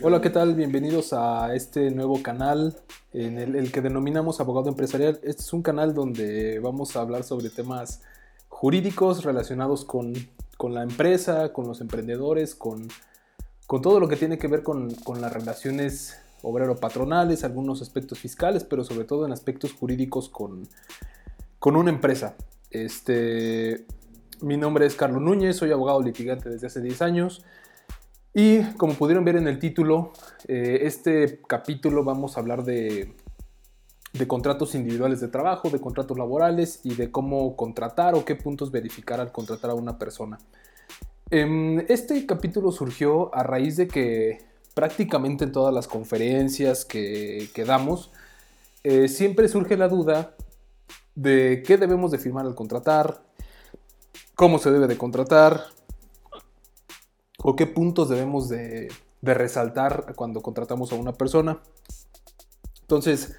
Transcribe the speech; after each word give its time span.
Hola, 0.00 0.20
¿qué 0.20 0.30
tal? 0.30 0.54
Bienvenidos 0.54 1.12
a 1.12 1.56
este 1.56 1.90
nuevo 1.90 2.22
canal 2.22 2.76
en 3.12 3.36
el, 3.36 3.72
que 3.72 3.80
denominamos 3.80 4.38
Abogado 4.38 4.68
Empresarial. 4.68 5.18
Este 5.24 5.42
es 5.42 5.52
un 5.52 5.62
canal 5.62 5.92
donde 5.92 6.60
vamos 6.60 6.94
a 6.94 7.00
hablar 7.00 7.24
sobre 7.24 7.50
temas 7.50 8.02
jurídicos 8.48 9.24
relacionados 9.24 9.84
con, 9.84 10.14
la 10.70 10.84
empresa, 10.84 11.52
con 11.52 11.66
los 11.66 11.80
emprendedores, 11.80 12.54
con, 12.54 12.86
todo 13.66 13.98
lo 13.98 14.06
que 14.06 14.14
tiene 14.14 14.38
que 14.38 14.46
ver 14.46 14.62
con, 14.62 14.94
las 15.20 15.32
relaciones 15.32 16.16
obrero-patronales, 16.42 17.42
algunos 17.42 17.82
aspectos 17.82 18.20
fiscales, 18.20 18.62
pero 18.62 18.84
sobre 18.84 19.04
todo 19.04 19.26
en 19.26 19.32
aspectos 19.32 19.72
jurídicos 19.72 20.28
con, 20.28 20.68
con 21.58 21.74
una 21.74 21.90
empresa. 21.90 22.36
Este, 22.70 23.84
mi 24.42 24.56
nombre 24.56 24.86
es 24.86 24.94
Carlos 24.94 25.22
Núñez, 25.22 25.56
soy 25.56 25.72
abogado 25.72 26.00
litigante 26.00 26.50
desde 26.50 26.68
hace 26.68 26.80
10 26.80 27.02
años. 27.02 27.44
Y 28.34 28.62
como 28.74 28.94
pudieron 28.94 29.24
ver 29.24 29.36
en 29.36 29.48
el 29.48 29.58
título, 29.58 30.12
eh, 30.46 30.80
este 30.82 31.40
capítulo 31.46 32.04
vamos 32.04 32.36
a 32.36 32.40
hablar 32.40 32.62
de, 32.62 33.14
contratos 34.26 34.74
individuales 34.74 35.20
de 35.20 35.28
trabajo, 35.28 35.70
de 35.70 35.80
contratos 35.80 36.18
laborales 36.18 36.80
y 36.84 36.94
de 36.94 37.10
cómo 37.10 37.56
contratar 37.56 38.14
o 38.14 38.24
qué 38.24 38.34
puntos 38.34 38.70
verificar 38.70 39.20
al 39.20 39.32
contratar 39.32 39.70
a 39.70 39.74
una 39.74 39.98
persona. 39.98 40.38
Em, 41.30 41.80
este 41.88 42.24
capítulo 42.26 42.72
surgió 42.72 43.34
a 43.34 43.42
raíz 43.42 43.76
de 43.76 43.88
que 43.88 44.38
prácticamente 44.74 45.44
en 45.44 45.52
todas 45.52 45.74
las 45.74 45.88
conferencias 45.88 46.84
que, 46.84 47.48
damos, 47.66 48.12
eh, 48.84 49.08
siempre 49.08 49.48
surge 49.48 49.76
la 49.76 49.88
duda 49.88 50.36
de 51.14 51.62
qué 51.66 51.76
debemos 51.76 52.12
de 52.12 52.18
firmar 52.18 52.46
al 52.46 52.54
contratar, 52.54 53.22
cómo 54.36 54.58
se 54.58 54.70
debe 54.70 54.86
de 54.86 54.96
contratar, 54.96 55.64
o 57.42 57.56
qué 57.56 57.66
puntos 57.66 58.08
debemos 58.08 58.48
de, 58.48 58.88
resaltar 59.20 60.14
cuando 60.14 60.40
contratamos 60.40 60.92
a 60.92 60.94
una 60.94 61.12
persona. 61.12 61.58
Entonces, 62.82 63.34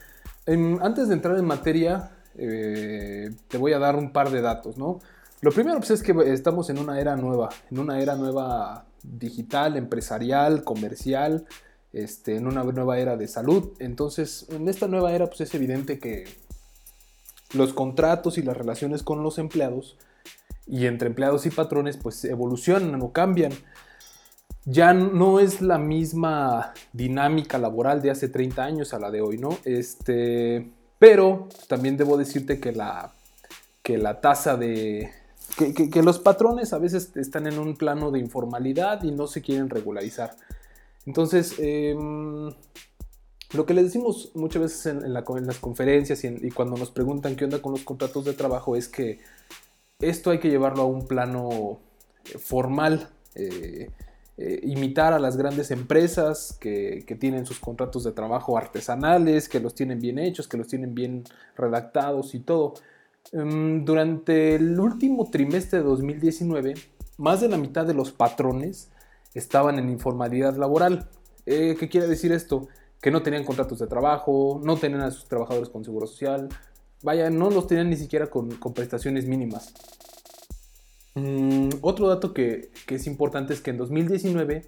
antes 0.45 1.07
de 1.07 1.13
entrar 1.13 1.37
en 1.37 1.45
materia, 1.45 2.11
eh, 2.35 3.31
te 3.47 3.57
voy 3.57 3.73
a 3.73 3.79
dar 3.79 3.95
un 3.95 4.11
par 4.11 4.29
de 4.29 4.41
datos, 4.41 4.77
¿no? 4.77 4.99
Lo 5.41 5.51
primero 5.51 5.77
pues, 5.77 5.91
es 5.91 6.03
que 6.03 6.13
estamos 6.33 6.69
en 6.69 6.79
una 6.79 6.99
era 6.99 7.15
nueva, 7.15 7.49
en 7.71 7.79
una 7.79 8.01
era 8.01 8.15
nueva 8.15 8.85
digital, 9.03 9.77
empresarial, 9.77 10.63
comercial, 10.63 11.45
este, 11.93 12.35
en 12.35 12.45
una 12.45 12.63
nueva 12.63 12.99
era 12.99 13.15
de 13.15 13.27
salud. 13.27 13.71
Entonces, 13.79 14.45
en 14.49 14.67
esta 14.67 14.87
nueva 14.87 15.13
era, 15.13 15.27
pues 15.27 15.41
es 15.41 15.55
evidente 15.55 15.97
que 15.97 16.25
los 17.53 17.73
contratos 17.73 18.37
y 18.37 18.43
las 18.43 18.57
relaciones 18.57 19.01
con 19.01 19.23
los 19.23 19.39
empleados 19.39 19.97
y 20.67 20.85
entre 20.85 21.07
empleados 21.07 21.45
y 21.45 21.49
patrones, 21.49 21.97
pues 21.97 22.23
evolucionan 22.25 23.01
o 23.01 23.11
cambian 23.11 23.53
ya 24.69 24.93
no 24.93 25.39
es 25.39 25.61
la 25.61 25.79
misma 25.79 26.73
dinámica 26.93 27.57
laboral 27.57 28.01
de 28.01 28.11
hace 28.11 28.29
30 28.29 28.63
años 28.63 28.93
a 28.93 28.99
la 28.99 29.09
de 29.09 29.21
hoy, 29.21 29.39
¿no? 29.39 29.57
Este, 29.65 30.69
pero 30.99 31.47
también 31.67 31.97
debo 31.97 32.17
decirte 32.17 32.59
que 32.59 32.71
la, 32.71 33.13
que 33.81 33.97
la 33.97 34.21
tasa 34.21 34.57
de... 34.57 35.09
Que, 35.57 36.03
los 36.03 36.19
patrones 36.19 36.71
a 36.73 36.77
veces 36.77 37.11
están 37.15 37.47
en 37.47 37.57
un 37.57 37.75
plano 37.75 38.11
de 38.11 38.19
informalidad 38.19 39.03
y 39.03 39.11
no 39.11 39.25
se 39.25 39.41
quieren 39.41 39.69
regularizar. 39.69 40.35
Entonces, 41.07 41.55
em, 41.57 42.53
lo 43.53 43.65
que 43.65 43.73
les 43.73 43.85
decimos 43.85 44.31
muchas 44.35 44.61
veces 44.61 44.85
en, 44.85 45.11
las 45.11 45.57
conferencias 45.57 46.23
y, 46.23 46.51
cuando 46.51 46.77
nos 46.77 46.91
preguntan 46.91 47.35
qué 47.35 47.45
onda 47.45 47.61
con 47.61 47.71
los 47.71 47.83
contratos 47.83 48.23
de 48.25 48.33
trabajo 48.33 48.75
es 48.75 48.87
que 48.87 49.19
esto 49.99 50.29
hay 50.29 50.39
que 50.39 50.51
llevarlo 50.51 50.83
a 50.83 50.85
un 50.85 51.07
plano 51.07 51.79
eh, 52.25 52.37
formal. 52.37 53.09
Eh, 53.33 53.89
eh, 54.41 54.61
imitar 54.63 55.11
a 55.11 55.19
las 55.19 55.35
grandes 55.35 55.69
empresas 55.69 56.57
que, 56.61 57.03
tienen 57.19 57.45
sus 57.45 57.59
contratos 57.59 58.05
de 58.05 58.13
trabajo 58.13 58.57
artesanales, 58.57 59.49
que 59.49 59.59
los 59.59 59.75
tienen 59.75 59.99
bien 59.99 60.17
hechos, 60.17 60.47
que 60.47 60.55
los 60.55 60.67
tienen 60.69 60.95
bien 60.95 61.25
redactados 61.57 62.33
y 62.33 62.39
todo. 62.39 62.75
Em, 63.33 63.83
durante 63.83 64.55
el 64.55 64.79
último 64.79 65.29
trimestre 65.29 65.79
de 65.79 65.83
2019, 65.83 66.75
más 67.17 67.41
de 67.41 67.49
la 67.49 67.57
mitad 67.57 67.85
de 67.85 67.93
los 67.93 68.13
patrones 68.13 68.89
estaban 69.33 69.77
en 69.77 69.89
informalidad 69.89 70.55
laboral. 70.55 71.09
Eh, 71.45 71.75
¿Qué 71.77 71.89
quiere 71.89 72.07
decir 72.07 72.31
esto? 72.31 72.69
Que 73.01 73.11
no 73.11 73.21
tenían 73.21 73.43
contratos 73.43 73.79
de 73.79 73.87
trabajo, 73.87 74.61
no 74.63 74.77
tenían 74.77 75.01
a 75.01 75.11
sus 75.11 75.27
trabajadores 75.27 75.67
con 75.67 75.83
seguro 75.83 76.07
social, 76.07 76.47
vaya, 77.03 77.29
no 77.29 77.49
los 77.49 77.67
tenían 77.67 77.89
ni 77.89 77.97
siquiera 77.97 78.27
con 78.27 78.73
prestaciones 78.73 79.25
mínimas. 79.25 79.73
Mm, 81.15 81.69
otro 81.81 82.07
dato 82.07 82.33
que, 82.33 82.71
es 82.87 83.07
importante 83.07 83.53
es 83.53 83.61
que 83.61 83.71
en 83.71 83.77
2019 83.77 84.65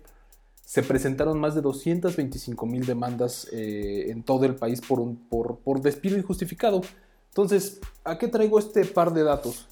se 0.66 0.84
presentaron 0.84 1.40
más 1.40 1.56
de 1.56 1.62
225 1.62 2.66
mil 2.66 2.86
demandas 2.86 3.48
eh, 3.52 4.06
en 4.10 4.24
todo 4.24 4.46
el 4.46 4.56
país 4.56 4.82
por, 4.82 5.82
despido 5.82 6.18
injustificado. 6.18 6.82
Entonces, 7.30 7.80
¿a 8.04 8.18
qué 8.18 8.28
traigo 8.28 8.60
este 8.60 8.86
par 8.86 9.14
de 9.14 9.24
datos? 9.24 9.68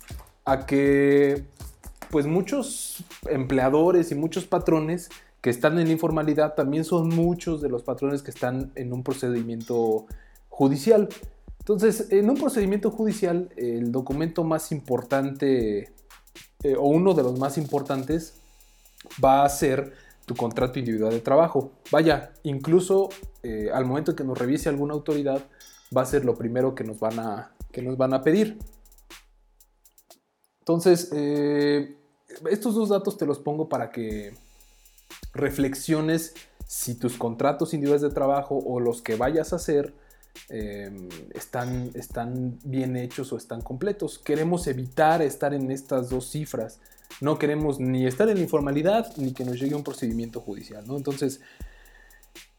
A 0.46 0.66
que 0.66 1.46
pues 2.10 2.26
muchos 2.26 3.04
empleadores 3.30 4.12
y 4.12 4.16
muchos 4.16 4.46
patrones 4.46 5.10
que 5.42 5.50
están 5.50 5.80
en 5.80 5.90
informalidad 5.90 6.56
también 6.56 6.84
son 6.84 7.10
muchos 7.10 7.62
de 7.62 7.70
los 7.70 7.84
patrones 7.84 8.24
que 8.24 8.32
están 8.32 8.72
en 8.76 8.92
un 8.92 9.04
procedimiento 9.04 10.06
judicial. 10.50 11.08
Entonces, 11.60 12.08
en 12.10 12.30
un 12.30 12.36
procedimiento 12.36 12.90
judicial, 12.92 13.50
el 13.56 13.92
documento 13.92 14.44
más 14.44 14.72
importante 14.72 15.94
eh, 16.64 16.76
o 16.76 16.88
uno 16.88 17.14
de 17.14 17.24
los 17.24 17.40
más 17.40 17.58
importantes 17.58 18.34
va 19.24 19.44
a 19.44 19.50
ser 19.50 19.94
tu 20.26 20.36
contrato 20.36 20.78
individual 20.78 21.12
de 21.12 21.22
trabajo. 21.22 21.72
Vaya, 21.92 22.34
incluso 22.44 23.10
eh, 23.44 23.70
al 23.74 23.86
momento 23.86 24.16
que 24.16 24.24
nos 24.24 24.38
revise 24.38 24.70
alguna 24.70 24.94
autoridad, 24.94 25.44
va 25.96 26.04
a 26.04 26.06
ser 26.06 26.26
lo 26.26 26.36
primero 26.36 26.76
que 26.76 26.84
nos 26.84 27.00
van 27.00 27.20
a, 27.20 27.56
que 27.72 27.82
nos 27.82 27.98
van 27.98 28.14
a 28.14 28.22
pedir. 28.22 28.60
Entonces, 30.60 31.10
eh, 31.14 31.98
estos 32.50 32.76
dos 32.76 32.90
datos 32.90 33.18
te 33.18 33.26
los 33.26 33.40
pongo 33.40 33.70
para 33.70 33.90
que 33.90 34.34
reflexiones 35.34 36.36
si 36.68 36.94
tus 36.94 37.18
contratos 37.18 37.74
individuales 37.74 38.04
de 38.04 38.12
trabajo 38.14 38.60
o 38.64 38.80
los 38.80 39.02
que 39.02 39.16
vayas 39.16 39.54
a 39.54 39.56
hacer 39.56 39.96
Em, 40.50 41.10
están, 41.36 41.92
están 41.94 42.60
bien 42.64 42.96
hechos 42.96 43.32
o 43.34 43.38
están 43.38 43.62
completos. 43.62 44.18
Queremos 44.18 44.66
evitar 44.68 45.22
estar 45.22 45.54
en 45.54 45.70
estas 45.72 46.10
dos 46.10 46.30
cifras. 46.30 46.80
No 47.22 47.38
queremos 47.38 47.80
ni 47.80 48.08
estar 48.08 48.28
en 48.30 48.38
la 48.38 48.44
informalidad 48.44 49.16
ni 49.18 49.34
que 49.34 49.46
nos 49.46 49.60
llegue 49.60 49.76
un 49.76 49.84
procedimiento 49.84 50.42
judicial. 50.42 50.86
¿no? 50.88 50.98
Entonces, 50.98 51.42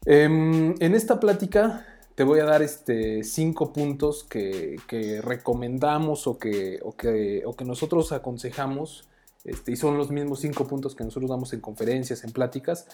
em, 0.05 0.75
en 0.79 0.95
esta 0.95 1.19
plática 1.19 1.85
te 2.15 2.23
voy 2.23 2.39
a 2.39 2.45
dar 2.45 2.61
este, 2.61 3.23
cinco 3.23 3.73
puntos 3.73 4.23
que, 4.23 4.77
recomendamos 5.23 6.27
o 6.27 6.37
que, 6.37 6.79
o 6.83 6.95
que, 6.95 7.43
o 7.45 7.55
que 7.55 7.65
nosotros 7.65 8.11
aconsejamos. 8.11 9.07
Este, 9.43 9.71
y 9.71 9.75
son 9.75 9.97
los 9.97 10.11
mismos 10.11 10.39
cinco 10.39 10.67
puntos 10.67 10.95
que 10.95 11.03
nosotros 11.03 11.29
damos 11.29 11.51
en 11.53 11.61
conferencias, 11.61 12.23
en 12.23 12.31
pláticas, 12.31 12.87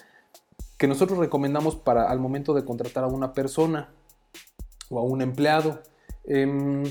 que 0.78 0.88
nosotros 0.88 1.18
recomendamos 1.18 1.76
para 1.76 2.10
al 2.10 2.18
momento 2.20 2.54
de 2.54 2.64
contratar 2.64 3.04
a 3.04 3.08
una 3.08 3.32
persona 3.32 3.90
o 4.90 4.98
a 4.98 5.02
un 5.02 5.22
empleado. 5.22 5.82
Em, 6.24 6.84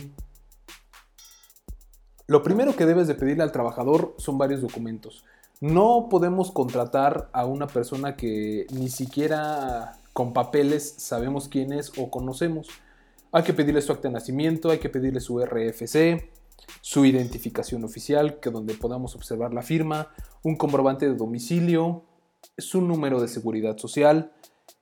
lo 2.28 2.44
primero 2.44 2.76
que 2.76 2.86
debes 2.86 3.08
de 3.08 3.16
pedirle 3.16 3.44
al 3.44 3.52
trabajador 3.52 4.16
son 4.18 4.38
varios 4.38 4.62
documentos. 4.62 5.24
No 5.62 6.08
podemos 6.10 6.52
contratar 6.52 7.30
a 7.34 7.46
una 7.46 7.68
persona 7.68 8.16
que 8.16 8.68
ni 8.72 8.90
siquiera 8.90 9.98
con 10.14 10.34
papeles 10.34 10.96
sabemos 10.98 11.48
quién 11.48 11.74
es 11.74 11.92
o 11.98 12.12
conocemos. 12.12 12.70
Hay 13.32 13.44
que 13.44 13.54
pedirle 13.54 13.82
su 13.82 13.92
acta 13.92 14.08
de 14.08 14.14
nacimiento, 14.14 14.70
hay 14.70 14.80
que 14.80 14.90
pedirle 14.90 15.20
su 15.20 15.40
RFC, 15.40 16.30
su 16.82 17.06
identificación 17.06 17.84
oficial, 17.84 18.40
que 18.40 18.50
donde 18.50 18.74
podamos 18.74 19.16
observar 19.16 19.54
la 19.54 19.62
firma, 19.62 20.10
un 20.44 20.56
comprobante 20.56 21.08
de 21.08 21.16
domicilio, 21.16 22.04
su 22.58 22.82
número 22.82 23.22
de 23.22 23.28
seguridad 23.28 23.78
social, 23.78 24.32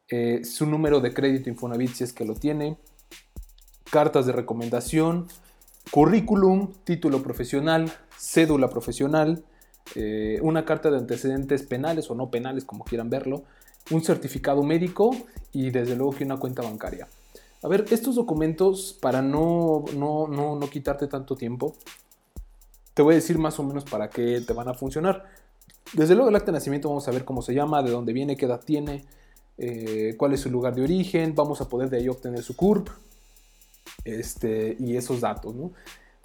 eh, 0.10 0.44
su 0.44 0.66
número 0.66 1.00
de 1.00 1.14
crédito 1.14 1.50
Infonavit 1.50 1.94
si 1.94 2.04
es 2.04 2.14
que 2.14 2.26
lo 2.26 2.36
tiene, 2.36 2.78
cartas 3.90 4.26
de 4.26 4.32
recomendación, 4.32 5.28
currículum, 5.92 6.72
título 6.84 7.22
profesional, 7.22 7.92
cédula 8.18 8.70
profesional, 8.70 9.44
eh, 9.96 10.40
una 10.42 10.66
carta 10.66 10.90
de 10.90 10.98
antecedentes 10.98 11.64
penales 11.64 12.10
o 12.10 12.16
no 12.16 12.32
penales, 12.32 12.66
como 12.66 12.84
quieran 12.84 13.10
verlo, 13.10 13.44
un 13.92 14.04
certificado 14.04 14.64
médico 14.64 15.16
y 15.52 15.70
desde 15.70 15.96
luego 15.96 16.14
que 16.14 16.24
una 16.24 16.38
cuenta 16.38 16.64
bancaria. 16.64 17.08
A 17.62 17.68
ver, 17.68 17.86
estos 17.92 18.16
documentos, 18.16 18.98
para 19.00 19.22
no, 19.22 19.86
no, 19.96 20.28
no, 20.28 20.56
no 20.56 20.70
quitarte 20.70 21.08
tanto 21.08 21.36
tiempo, 21.36 21.76
te 22.94 23.02
voy 23.02 23.14
a 23.14 23.16
decir 23.16 23.38
más 23.38 23.60
o 23.60 23.64
menos 23.64 23.84
para 23.84 24.10
qué 24.10 24.42
te 24.42 24.54
van 24.54 24.70
a 24.70 24.74
funcionar. 24.74 25.26
Desde 25.94 26.16
luego 26.16 26.30
el 26.30 26.36
acta 26.36 26.48
de 26.48 26.54
nacimiento 26.54 26.90
vamos 26.90 27.08
a 27.08 27.12
ver 27.12 27.26
cómo 27.26 27.42
se 27.42 27.54
llama, 27.54 27.84
de 27.84 27.92
dónde 27.92 28.14
viene, 28.14 28.38
qué 28.38 28.46
edad 28.46 28.62
tiene, 28.64 29.06
eh, 29.58 30.16
cuál 30.18 30.34
es 30.34 30.42
su 30.42 30.50
lugar 30.50 30.76
de 30.76 30.84
origen, 30.84 31.36
vamos 31.36 31.62
a 31.62 31.70
poder 31.70 31.90
de 31.90 31.98
ahí 31.98 32.10
obtener 32.10 32.42
su 32.42 32.56
CURP, 32.56 32.90
este, 34.04 34.76
y 34.80 34.98
esos 34.98 35.22
datos. 35.22 35.56
¿no? 35.56 35.72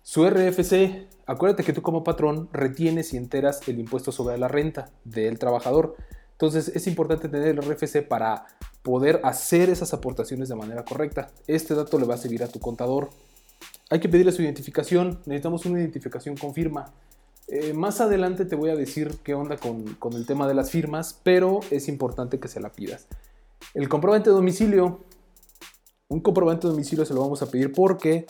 Su 0.03 0.29
RFC, 0.29 1.07
acuérdate 1.27 1.62
que 1.62 1.73
tú 1.73 1.83
como 1.83 2.03
patrón 2.03 2.49
retienes 2.53 3.12
y 3.12 3.17
enteras 3.17 3.61
el 3.69 3.79
impuesto 3.79 4.12
sobre 4.12 4.39
la 4.39 4.49
renta 4.49 4.91
del 5.05 5.39
trabajador. 5.39 5.97
Entonces 6.33 6.73
es 6.75 6.87
importante 6.87 7.29
tener 7.29 7.49
el 7.49 7.59
RFC 7.59 8.07
para 8.07 8.47
poder 8.83 9.21
hacer 9.25 9.69
esas 9.69 9.93
aportaciones 9.93 10.49
de 10.49 10.55
manera 10.55 10.85
correcta. 10.85 11.31
Este 11.47 11.75
dato 11.75 11.99
le 11.99 12.07
va 12.07 12.15
a 12.15 12.19
servir 12.19 12.43
a 12.43 12.49
tu 12.49 12.61
contador. 12.61 13.11
Hay 13.91 14.01
que 14.01 14.09
pedirle 14.09 14.33
su 14.33 14.43
identificación. 14.43 15.21
Necesitamos 15.27 15.67
una 15.67 15.81
identificación 15.81 16.37
con 16.37 16.55
firma. 16.55 16.93
Eh, 17.49 17.73
más 17.75 18.01
adelante 18.01 18.45
te 18.45 18.57
voy 18.57 18.71
a 18.71 18.77
decir 18.77 19.19
qué 19.23 19.35
onda 19.35 19.59
con, 19.59 19.95
con, 19.95 20.15
el 20.15 20.25
tema 20.25 20.49
de 20.49 20.55
las 20.55 20.71
firmas, 20.71 21.19
pero 21.23 21.61
es 21.71 21.89
importante 21.89 22.39
que 22.39 22.49
se 22.49 22.61
la 22.61 22.71
pidas. 22.71 23.07
El 23.75 23.89
comprobante 23.89 24.31
de 24.31 24.37
domicilio. 24.37 25.01
Un 26.11 26.19
comprobante 26.19 26.67
de 26.67 26.73
domicilio 26.73 27.05
se 27.05 27.15
lo 27.15 27.21
vamos 27.21 27.41
a 27.41 27.49
pedir 27.49 27.73
porque 27.73 28.27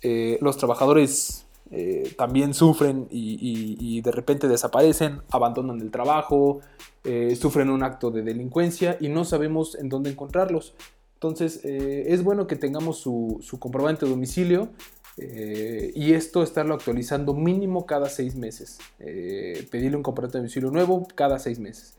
eh, 0.00 0.38
los 0.40 0.56
trabajadores 0.56 1.44
eh, 1.70 2.14
también 2.16 2.54
sufren 2.54 3.06
y, 3.10 4.00
de 4.00 4.10
repente 4.10 4.48
desaparecen, 4.48 5.20
abandonan 5.28 5.78
el 5.82 5.90
trabajo, 5.90 6.60
eh, 7.04 7.36
sufren 7.36 7.68
un 7.68 7.82
acto 7.82 8.10
de 8.10 8.22
delincuencia 8.22 8.96
y 8.98 9.10
no 9.10 9.26
sabemos 9.26 9.74
en 9.74 9.90
dónde 9.90 10.08
encontrarlos. 10.08 10.72
Entonces 11.16 11.60
es 11.64 12.24
bueno 12.24 12.46
que 12.46 12.56
tengamos 12.56 12.96
su, 12.96 13.44
comprobante 13.58 14.06
de 14.06 14.10
domicilio 14.10 14.70
y 15.18 16.12
esto 16.14 16.42
estarlo 16.42 16.74
actualizando 16.74 17.34
mínimo 17.34 17.84
cada 17.84 18.08
seis 18.08 18.36
meses. 18.36 18.78
pedirle 18.98 19.98
un 19.98 20.02
comprobante 20.02 20.38
de 20.38 20.42
domicilio 20.42 20.70
nuevo 20.70 21.06
cada 21.14 21.38
seis 21.38 21.58
meses. 21.58 21.98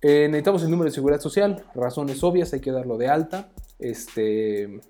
necesitamos 0.00 0.62
el 0.62 0.70
número 0.70 0.88
de 0.88 0.94
seguridad 0.94 1.20
social, 1.20 1.62
razones 1.74 2.24
obvias, 2.24 2.54
hay 2.54 2.60
que 2.60 2.70
darlo 2.70 2.96
de 2.96 3.08
alta. 3.08 3.50
Este, 3.78 4.80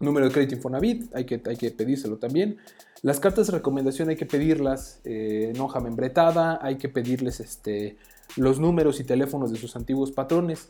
Número 0.00 0.26
de 0.26 0.32
crédito 0.32 0.54
Infonavit, 0.54 1.12
hay 1.14 1.24
que, 1.24 1.42
hay 1.44 1.56
que 1.56 1.70
pedírselo 1.72 2.18
también. 2.18 2.58
Las 3.02 3.18
cartas 3.18 3.48
de 3.48 3.54
recomendación 3.54 4.08
hay 4.08 4.16
que 4.16 4.26
pedirlas 4.26 5.00
eh, 5.04 5.52
en 5.52 5.60
hoja 5.60 5.80
membretada, 5.80 6.58
hay 6.62 6.76
que 6.76 6.88
pedirles 6.88 7.40
este, 7.40 7.96
los 8.36 8.60
números 8.60 9.00
y 9.00 9.04
teléfonos 9.04 9.50
de 9.50 9.58
sus 9.58 9.74
antiguos 9.74 10.12
patrones. 10.12 10.68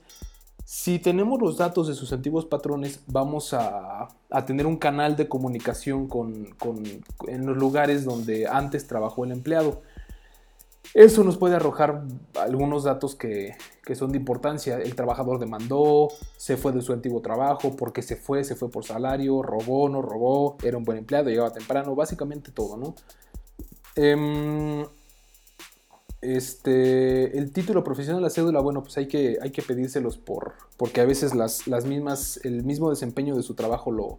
Si 0.65 0.99
tenemos 0.99 1.41
los 1.41 1.59
datos 1.59 1.89
de 1.89 1.95
sus 1.95 2.13
antiguos 2.13 2.47
patrones, 2.47 3.01
vamos 3.07 3.55
a, 3.55 4.09
tener 4.47 4.67
un 4.67 4.77
canal 4.77 5.17
de 5.17 5.29
comunicación 5.29 6.09
con, 6.09 6.49
en 7.27 7.47
los 7.47 7.57
lugares 7.57 8.05
donde 8.05 8.47
antes 8.47 8.87
trabajó 8.87 9.25
el 9.25 9.33
empleado. 9.33 9.83
Eso 10.95 11.23
nos 11.23 11.37
puede 11.37 11.57
arrojar 11.57 12.05
algunos 12.35 12.85
datos 12.85 13.15
que, 13.15 13.55
son 13.95 14.13
de 14.13 14.19
importancia. 14.19 14.79
El 14.79 14.95
trabajador 14.95 15.39
demandó, 15.39 16.09
se 16.37 16.57
fue 16.57 16.73
de 16.73 16.83
su 16.83 16.93
antiguo 16.93 17.21
trabajo, 17.21 17.77
porque 17.77 18.03
se 18.03 18.17
fue, 18.17 18.45
se 18.45 18.57
fue 18.57 18.71
por 18.71 18.85
salario, 18.85 19.43
robó, 19.43 19.89
no 19.89 20.03
robó, 20.03 20.57
era 20.63 20.79
un 20.79 20.85
buen 20.85 20.99
empleado, 20.99 21.29
llegaba 21.29 21.53
temprano, 21.53 21.95
básicamente 21.95 22.53
todo, 22.53 22.77
¿no? 22.77 22.95
Em, 23.97 24.87
este, 26.21 27.39
el 27.39 27.53
título 27.53 27.85
profesional, 27.85 28.23
la 28.23 28.31
cédula, 28.31 28.61
bueno, 28.61 28.83
pues 28.83 28.97
hay 28.99 29.09
que, 29.09 29.39
hay 29.41 29.51
que 29.51 29.63
pedírselos 29.63 30.19
por, 30.19 30.55
porque 30.77 31.01
a 31.01 31.05
veces 31.05 31.35
las, 31.35 31.67
las 31.67 31.85
mismas, 31.85 32.41
el 32.45 32.65
mismo 32.65 32.91
desempeño 32.91 33.37
de 33.37 33.43
su 33.43 33.55
trabajo 33.55 33.91
lo, 33.91 34.19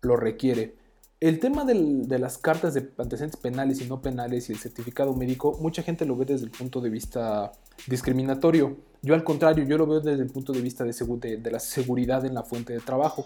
lo 0.00 0.16
requiere. 0.16 0.74
El 1.22 1.38
tema 1.38 1.64
de 1.64 2.18
las 2.18 2.36
cartas 2.36 2.74
de 2.74 2.90
antecedentes 2.98 3.40
penales 3.40 3.80
y 3.80 3.84
no 3.84 4.02
penales 4.02 4.50
y 4.50 4.54
el 4.54 4.58
certificado 4.58 5.14
médico, 5.14 5.56
mucha 5.60 5.84
gente 5.84 6.04
lo 6.04 6.16
ve 6.16 6.24
desde 6.24 6.46
el 6.46 6.50
punto 6.50 6.80
de 6.80 6.90
vista 6.90 7.52
discriminatorio. 7.86 8.76
Yo 9.02 9.14
al 9.14 9.22
contrario, 9.22 9.64
yo 9.64 9.78
lo 9.78 9.86
veo 9.86 10.00
desde 10.00 10.20
el 10.20 10.30
punto 10.30 10.52
de 10.52 10.60
vista 10.60 10.82
de, 10.82 11.40
la 11.48 11.60
seguridad 11.60 12.24
en 12.24 12.34
la 12.34 12.42
fuente 12.42 12.72
de 12.72 12.80
trabajo, 12.80 13.24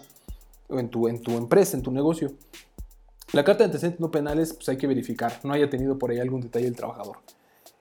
en 0.69 0.89
tu, 0.89 1.07
en 1.07 1.23
tu 1.23 1.31
empresa, 1.37 1.75
en 1.75 1.81
tu 1.81 1.89
negocio. 1.89 2.33
La 3.33 3.43
carta 3.43 3.63
de 3.63 3.65
antecedentes 3.65 3.99
no 3.99 4.11
penales, 4.11 4.53
pues 4.53 4.69
hay 4.69 4.77
que 4.77 4.85
verificar, 4.85 5.39
no 5.43 5.53
haya 5.53 5.67
tenido 5.67 5.97
por 5.97 6.11
ahí 6.11 6.19
algún 6.19 6.41
detalle 6.41 6.67
el 6.67 6.75
trabajador. 6.75 7.17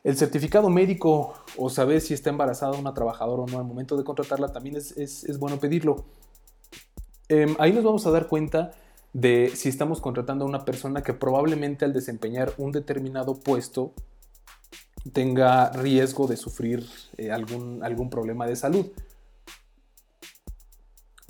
El 0.03 0.17
certificado 0.17 0.71
médico 0.71 1.35
o 1.59 1.69
saber 1.69 2.01
si 2.01 2.15
está 2.15 2.31
embarazada 2.31 2.79
una 2.79 2.95
trabajadora 2.95 3.43
o 3.43 3.47
no 3.47 3.59
al 3.59 3.67
momento 3.67 3.99
de 3.99 4.05
contratarla 4.05 4.51
también 4.51 4.77
es, 4.77 4.97
es, 4.97 5.39
bueno 5.39 5.61
pedirlo. 5.61 6.07
Em, 7.29 7.55
ahí 7.59 7.75
nos 7.75 7.85
vamos 7.85 8.07
a 8.07 8.11
dar 8.11 8.29
cuenta 8.29 8.73
de 9.17 9.51
si 9.55 9.71
estamos 9.71 10.03
contratando 10.03 10.45
a 10.45 10.49
una 10.49 10.67
persona 10.67 11.03
que 11.03 11.15
probablemente 11.15 11.87
al 11.87 11.95
desempeñar 11.95 12.53
un 12.59 12.71
determinado 12.71 13.41
puesto 13.41 13.95
tenga 15.15 15.71
riesgo 15.71 16.27
de 16.27 16.37
sufrir 16.37 16.87
eh, 17.17 17.33
algún, 17.33 17.83
algún 17.83 18.11
problema 18.11 18.47
de 18.47 18.57
salud. 18.57 18.89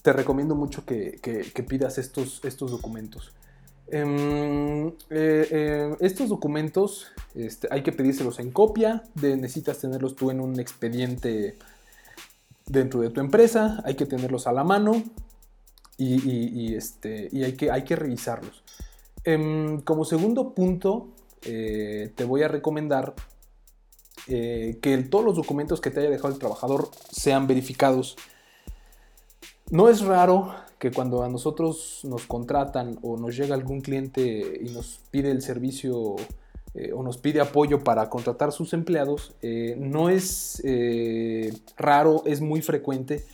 Te 0.02 0.12
recomiendo 0.12 0.56
mucho 0.56 0.84
que, 0.84 1.20
pidas 1.68 1.98
estos, 1.98 2.44
estos 2.44 2.72
documentos. 2.72 3.32
Em, 3.86 4.88
eh, 4.88 4.92
eh, 5.10 5.96
estos 6.00 6.28
documentos 6.28 7.06
este, 7.36 7.68
hay 7.70 7.84
que 7.84 7.92
pedírselos 7.92 8.40
en 8.40 8.50
copia, 8.50 9.04
necesitas 9.14 9.78
tenerlos 9.78 10.16
tú 10.16 10.32
en 10.32 10.40
un 10.40 10.58
expediente 10.58 11.56
dentro 12.66 13.00
de 13.00 13.10
tu 13.10 13.20
empresa, 13.20 13.80
hay 13.84 13.94
que 13.94 14.06
tenerlos 14.06 14.48
a 14.48 14.52
la 14.52 14.64
mano, 14.64 15.04
y, 15.98 16.74
este, 16.74 17.28
y 17.32 17.44
hay, 17.44 17.52
que, 17.54 17.70
hay 17.70 17.84
que 17.84 17.96
revisarlos. 17.96 18.62
Em, 19.24 19.80
como 19.80 20.04
segundo 20.04 20.54
punto, 20.54 21.08
eh, 21.42 22.12
te 22.14 22.24
voy 22.24 22.44
a 22.44 22.48
recomendar 22.48 23.14
eh, 24.28 24.78
que 24.80 24.96
todos 24.98 25.24
los 25.24 25.34
documentos 25.36 25.80
que 25.80 25.90
te 25.90 26.00
haya 26.00 26.10
dejado 26.10 26.32
el 26.32 26.38
trabajador 26.38 26.90
sean 27.10 27.48
verificados. 27.48 28.16
No 29.70 29.88
es 29.88 30.02
raro 30.02 30.54
que 30.78 30.92
cuando 30.92 31.24
a 31.24 31.28
nosotros 31.28 32.02
nos 32.04 32.26
contratan 32.26 32.98
o 33.02 33.16
nos 33.16 33.36
llega 33.36 33.56
algún 33.56 33.80
cliente 33.80 34.60
y 34.62 34.68
nos 34.70 35.00
pide 35.10 35.32
el 35.32 35.42
servicio 35.42 36.14
eh, 36.74 36.92
o 36.92 37.02
nos 37.02 37.18
pide 37.18 37.40
apoyo 37.40 37.82
para 37.82 38.08
contratar 38.08 38.52
sus 38.52 38.72
empleados, 38.74 39.34
no 39.76 40.08
es 40.08 40.62
raro, 41.76 42.22
es 42.26 42.40
muy 42.40 42.62
frecuente 42.62 43.24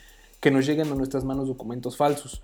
que 0.41 0.51
nos 0.51 0.65
lleguen 0.65 0.91
a 0.91 0.95
nuestras 0.95 1.25
manos 1.25 1.49
documentos 1.49 1.99
falsos 1.99 2.43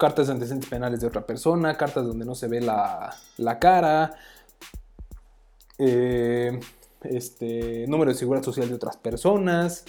cartas 0.00 0.28
de 0.28 0.32
antecedentes 0.32 0.70
penales 0.70 1.02
de 1.02 1.06
otra 1.06 1.26
persona, 1.26 1.76
cartas 1.76 2.06
donde 2.06 2.24
no 2.24 2.34
se 2.34 2.48
ve 2.48 2.62
la, 2.62 3.58
cara, 3.60 4.14
eh, 5.76 6.58
este, 7.02 7.86
número 7.86 8.10
de 8.10 8.16
seguridad 8.16 8.42
social 8.42 8.66
de 8.70 8.76
otras 8.76 8.96
personas, 8.96 9.84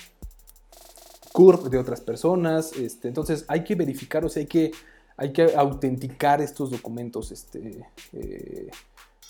CURP 1.32 1.70
de 1.70 1.78
otras 1.78 2.02
personas. 2.02 2.74
Este, 2.74 3.08
entonces 3.08 3.46
hay 3.48 3.64
que 3.64 3.76
verificar, 3.76 4.26
o 4.26 4.28
sea, 4.28 4.42
hay 4.42 4.48
que, 4.48 4.72
hay 5.16 5.32
que 5.32 5.56
autenticar 5.56 6.42
estos 6.42 6.72
documentos. 6.72 7.32
Este, 7.32 7.88
eh, 8.12 8.70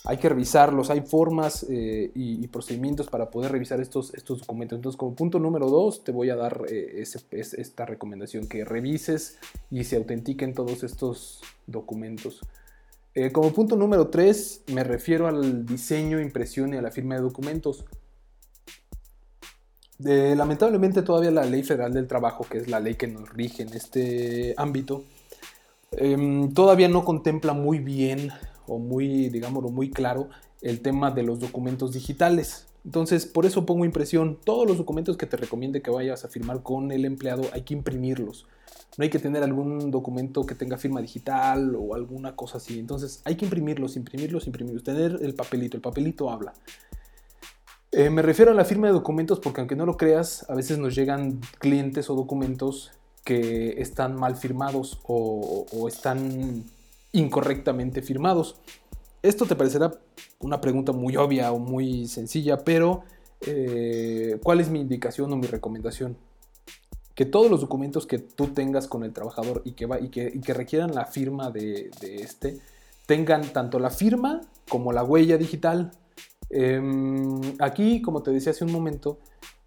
hay 0.03 0.18
que 0.18 0.30
revisarlos, 0.30 0.89
hay 0.89 1.01
formas 1.01 1.65
eh, 1.69 2.12
y, 2.15 2.48
procedimientos 2.48 3.07
para 3.07 3.30
poder 3.30 3.51
revisar 3.51 3.80
estos, 3.80 4.13
estos 4.15 4.39
documentos. 4.39 4.77
Entonces, 4.77 4.98
como 4.98 5.13
punto 5.13 5.38
número 5.39 5.69
dos, 5.69 6.03
te 6.03 6.12
voy 6.12 6.30
a 6.31 6.36
dar 6.36 6.63
eh, 6.69 7.03
esta 7.31 7.86
recomendación, 7.86 8.48
que 8.48 8.65
revises 8.65 9.38
y 9.70 9.84
se 9.84 9.98
autentiquen 9.98 10.53
todos 10.53 10.84
estos 10.84 11.41
documentos. 11.67 12.41
Eh, 13.13 13.31
como 13.31 13.51
punto 13.51 13.75
número 13.75 14.08
tres, 14.08 14.63
me 14.74 14.84
refiero 14.84 15.27
al 15.27 15.65
diseño, 15.65 16.20
impresión 16.20 16.74
y 16.74 16.77
a 16.77 16.81
la 16.81 16.91
firma 16.91 17.15
de 17.15 17.22
documentos. 17.22 17.86
lamentablemente 20.00 21.03
todavía 21.03 21.29
la 21.29 21.46
ley 21.46 21.62
federal 21.62 21.93
del 21.93 22.08
trabajo, 22.08 22.43
que 22.50 22.58
es 22.58 22.67
la 22.67 22.79
ley 22.79 22.96
que 22.96 23.05
nos 23.08 23.29
rige 23.29 23.62
en 23.62 23.74
este 23.74 24.55
ámbito, 24.58 25.03
em, 25.91 26.51
todavía 26.53 26.88
no 26.88 27.05
contempla 27.05 27.53
muy 27.53 27.77
bien 27.77 28.31
o 28.71 28.79
muy, 28.79 29.29
digámoslo, 29.29 29.69
muy 29.69 29.91
claro 29.91 30.29
el 30.61 30.79
tema 30.79 31.11
de 31.11 31.23
los 31.23 31.39
documentos 31.39 31.91
digitales. 31.91 32.67
Entonces, 32.85 33.25
por 33.25 33.45
eso 33.45 33.65
pongo 33.65 33.83
impresión. 33.83 34.39
Todos 34.43 34.65
los 34.65 34.77
documentos 34.77 35.17
que 35.17 35.25
te 35.25 35.35
recomiende 35.35 35.81
que 35.81 35.91
vayas 35.91 36.23
a 36.23 36.29
firmar 36.29 36.63
con 36.63 36.91
el 36.91 37.03
empleado 37.03 37.43
hay 37.51 37.63
que 37.63 37.73
imprimirlos. 37.73 38.47
No 38.97 39.03
hay 39.03 39.09
que 39.09 39.19
tener 39.19 39.43
algún 39.43 39.91
documento 39.91 40.45
que 40.45 40.55
tenga 40.55 40.77
firma 40.77 41.01
digital 41.01 41.75
o 41.77 41.95
alguna 41.95 42.35
cosa 42.35 42.57
así. 42.57 42.79
Entonces, 42.79 43.21
hay 43.25 43.35
que 43.35 43.45
imprimirlos, 43.45 43.97
imprimirlos, 43.97 44.47
imprimirlos. 44.47 44.83
Tener 44.83 45.19
el 45.21 45.35
papelito. 45.35 45.75
El 45.75 45.81
papelito 45.81 46.31
habla. 46.31 46.53
Eh, 47.91 48.09
me 48.09 48.21
refiero 48.21 48.51
a 48.51 48.53
la 48.53 48.63
firma 48.63 48.87
de 48.87 48.93
documentos 48.93 49.41
porque 49.41 49.59
aunque 49.59 49.75
no 49.75 49.85
lo 49.85 49.97
creas, 49.97 50.49
a 50.49 50.55
veces 50.55 50.77
nos 50.77 50.95
llegan 50.95 51.41
clientes 51.59 52.09
o 52.09 52.15
documentos 52.15 52.91
que 53.25 53.81
están 53.81 54.15
mal 54.15 54.37
firmados 54.37 54.99
o, 55.03 55.65
o 55.73 55.87
están 55.89 56.63
incorrectamente 57.12 58.01
firmados. 58.01 58.56
Esto 59.22 59.46
te 59.46 59.56
parecerá 59.56 59.91
una 60.39 60.62
pregunta 60.62 60.91
muy 60.91 61.15
obvia 61.15 61.51
o 61.51 61.60
muy 61.60 62.08
sencilla, 62.08 62.58
pero 62.63 63.03
eh, 63.41 64.39
¿cuál 64.44 64.62
es 64.62 64.70
mi 64.70 64.80
indicación 64.80 65.32
o 65.32 65.36
mi 65.36 65.48
recomendación? 65.48 66.18
Que 67.13 67.25
todos 67.25 67.51
los 67.51 67.62
documentos 67.62 68.08
que 68.08 68.18
tú 68.18 68.48
tengas 68.48 68.88
con 68.88 69.03
el 69.03 69.13
trabajador 69.13 69.62
y 69.63 69.74
que, 69.74 70.53
requieran 70.53 70.96
la 70.96 71.06
firma 71.06 71.51
de, 71.51 71.91
este, 72.01 72.60
tengan 73.06 73.41
tanto 73.53 73.80
la 73.80 73.91
firma 73.91 74.41
como 74.68 74.91
la 74.91 75.03
huella 75.03 75.38
digital. 75.38 75.91
Em, 76.50 77.41
aquí, 77.60 78.01
como 78.01 78.24
te 78.24 78.32
decía 78.32 78.51
hace 78.51 78.63
un 78.63 78.72
momento, 78.72 79.20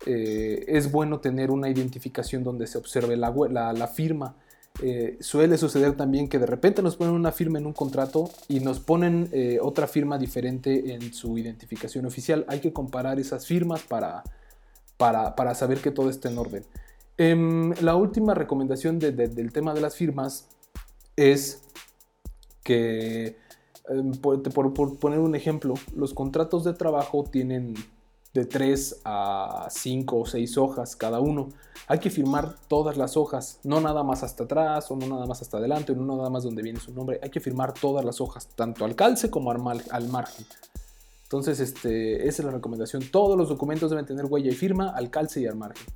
eh, 0.07 0.65
es 0.67 0.91
bueno 0.91 1.21
tener 1.21 1.51
una 1.51 1.69
identificación 1.69 2.43
donde 2.43 2.67
se 2.67 2.79
observe 2.79 3.17
la, 3.17 3.33
la 3.73 3.87
firma 3.87 4.35
eh, 4.83 5.19
suele 5.21 5.57
suceder 5.57 5.97
también 5.97 6.29
que 6.29 6.41
de 6.41 6.47
repente 6.47 6.83
nos 6.83 6.97
ponen 6.97 7.15
una 7.15 7.31
firma 7.31 7.59
en 7.59 7.67
un 7.67 7.73
contrato 7.73 8.31
y 8.49 8.59
nos 8.59 8.81
ponen 8.81 9.29
eh, 9.33 9.59
otra 9.63 9.87
firma 9.87 10.19
diferente 10.19 10.93
en 10.93 11.13
su 11.15 11.39
identificación 11.39 12.07
oficial. 12.07 12.45
Hay 12.49 12.61
que 12.61 12.73
comparar 12.73 13.21
esas 13.21 13.47
firmas 13.47 13.83
para, 13.83 14.25
para, 14.97 15.55
saber 15.55 15.79
que 15.79 15.93
todo 15.93 16.11
esté 16.11 16.29
en 16.29 16.39
orden. 16.39 16.65
Em, 17.17 17.73
la 17.83 17.95
última 17.95 18.35
recomendación 18.35 18.99
del 18.99 19.53
tema 19.53 19.75
de 19.75 19.81
las 19.81 19.95
firmas 19.95 20.49
es 21.15 21.63
que, 22.65 23.37
em, 23.89 24.11
por, 24.13 24.75
poner 24.99 25.21
un 25.21 25.37
ejemplo, 25.37 25.75
los 25.95 26.15
contratos 26.15 26.65
de 26.65 26.75
trabajo 26.75 27.23
tienen 27.31 27.75
de 28.35 28.45
3 28.45 29.03
a 29.05 29.69
5 29.71 30.17
o 30.19 30.27
6 30.27 30.59
hojas 30.59 30.97
cada 30.97 31.21
uno. 31.21 31.51
Hay 31.87 32.01
que 32.01 32.11
firmar 32.11 32.57
todas 32.69 32.97
las 32.97 33.17
hojas, 33.17 33.61
no 33.63 33.81
nada 33.81 34.03
más 34.03 34.25
hasta 34.25 34.45
atrás 34.45 34.91
o 34.91 34.97
no 34.97 35.07
nada 35.07 35.25
más 35.27 35.41
hasta 35.41 35.59
adelante 35.59 35.93
o 35.93 35.95
no 35.95 36.17
nada 36.17 36.31
más 36.31 36.43
donde 36.43 36.63
viene 36.63 36.81
su 36.81 36.93
nombre. 36.93 37.21
Hay 37.23 37.31
que 37.31 37.41
firmar 37.41 37.73
todas 37.73 38.05
las 38.05 38.21
hojas, 38.21 38.49
tanto 38.57 38.85
al 38.85 38.97
calce 38.97 39.31
como 39.31 39.53
al, 39.53 40.09
margen. 40.09 40.47
Entonces, 41.23 41.61
este, 41.61 42.27
esa 42.27 42.43
es 42.43 42.47
la 42.47 42.51
recomendación. 42.51 43.05
Todos 43.11 43.39
los 43.39 43.49
documentos 43.49 43.89
deben 43.91 44.05
tener 44.05 44.27
huella 44.27 44.51
y 44.51 44.55
firma 44.55 44.91
al 44.91 45.11
calce 45.11 45.41
y 45.41 45.47
al 45.47 45.57
margen. 45.57 45.87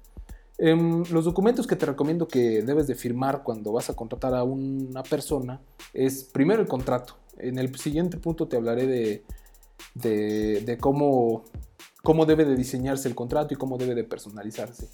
Em, 0.58 1.04
los 1.10 1.24
documentos 1.24 1.66
que 1.66 1.76
te 1.76 1.86
recomiendo 1.86 2.28
que 2.28 2.62
debes 2.62 2.86
de 2.86 2.94
firmar 2.94 3.42
cuando 3.42 3.72
vas 3.72 3.90
a 3.90 3.94
contratar 3.94 4.34
a 4.34 4.44
una 4.44 5.02
persona 5.02 5.60
es 5.92 6.22
primero 6.22 6.62
el 6.62 6.68
contrato. 6.68 7.14
En 7.36 7.58
el 7.58 7.76
siguiente 7.76 8.16
punto 8.16 8.46
te 8.46 8.56
hablaré 8.56 8.86
de, 8.86 9.24
de 9.94 10.78
cómo 10.80 11.44
cómo 12.02 12.26
debe 12.26 12.44
de 12.44 12.56
diseñarse 12.56 13.08
el 13.08 13.14
contrato 13.14 13.54
y 13.54 13.56
cómo 13.56 13.78
debe 13.78 13.94
de 13.94 14.04
personalizarse. 14.04 14.88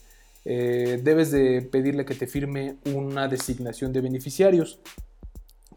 Eh, 0.45 1.01
debes 1.03 1.31
de 1.31 1.63
pedirle 1.63 2.05
que 2.05 2.15
te 2.15 2.27
firme 2.27 2.77
una 2.95 3.29
designación 3.29 3.93
de 3.93 4.01
beneficiarios. 4.01 4.79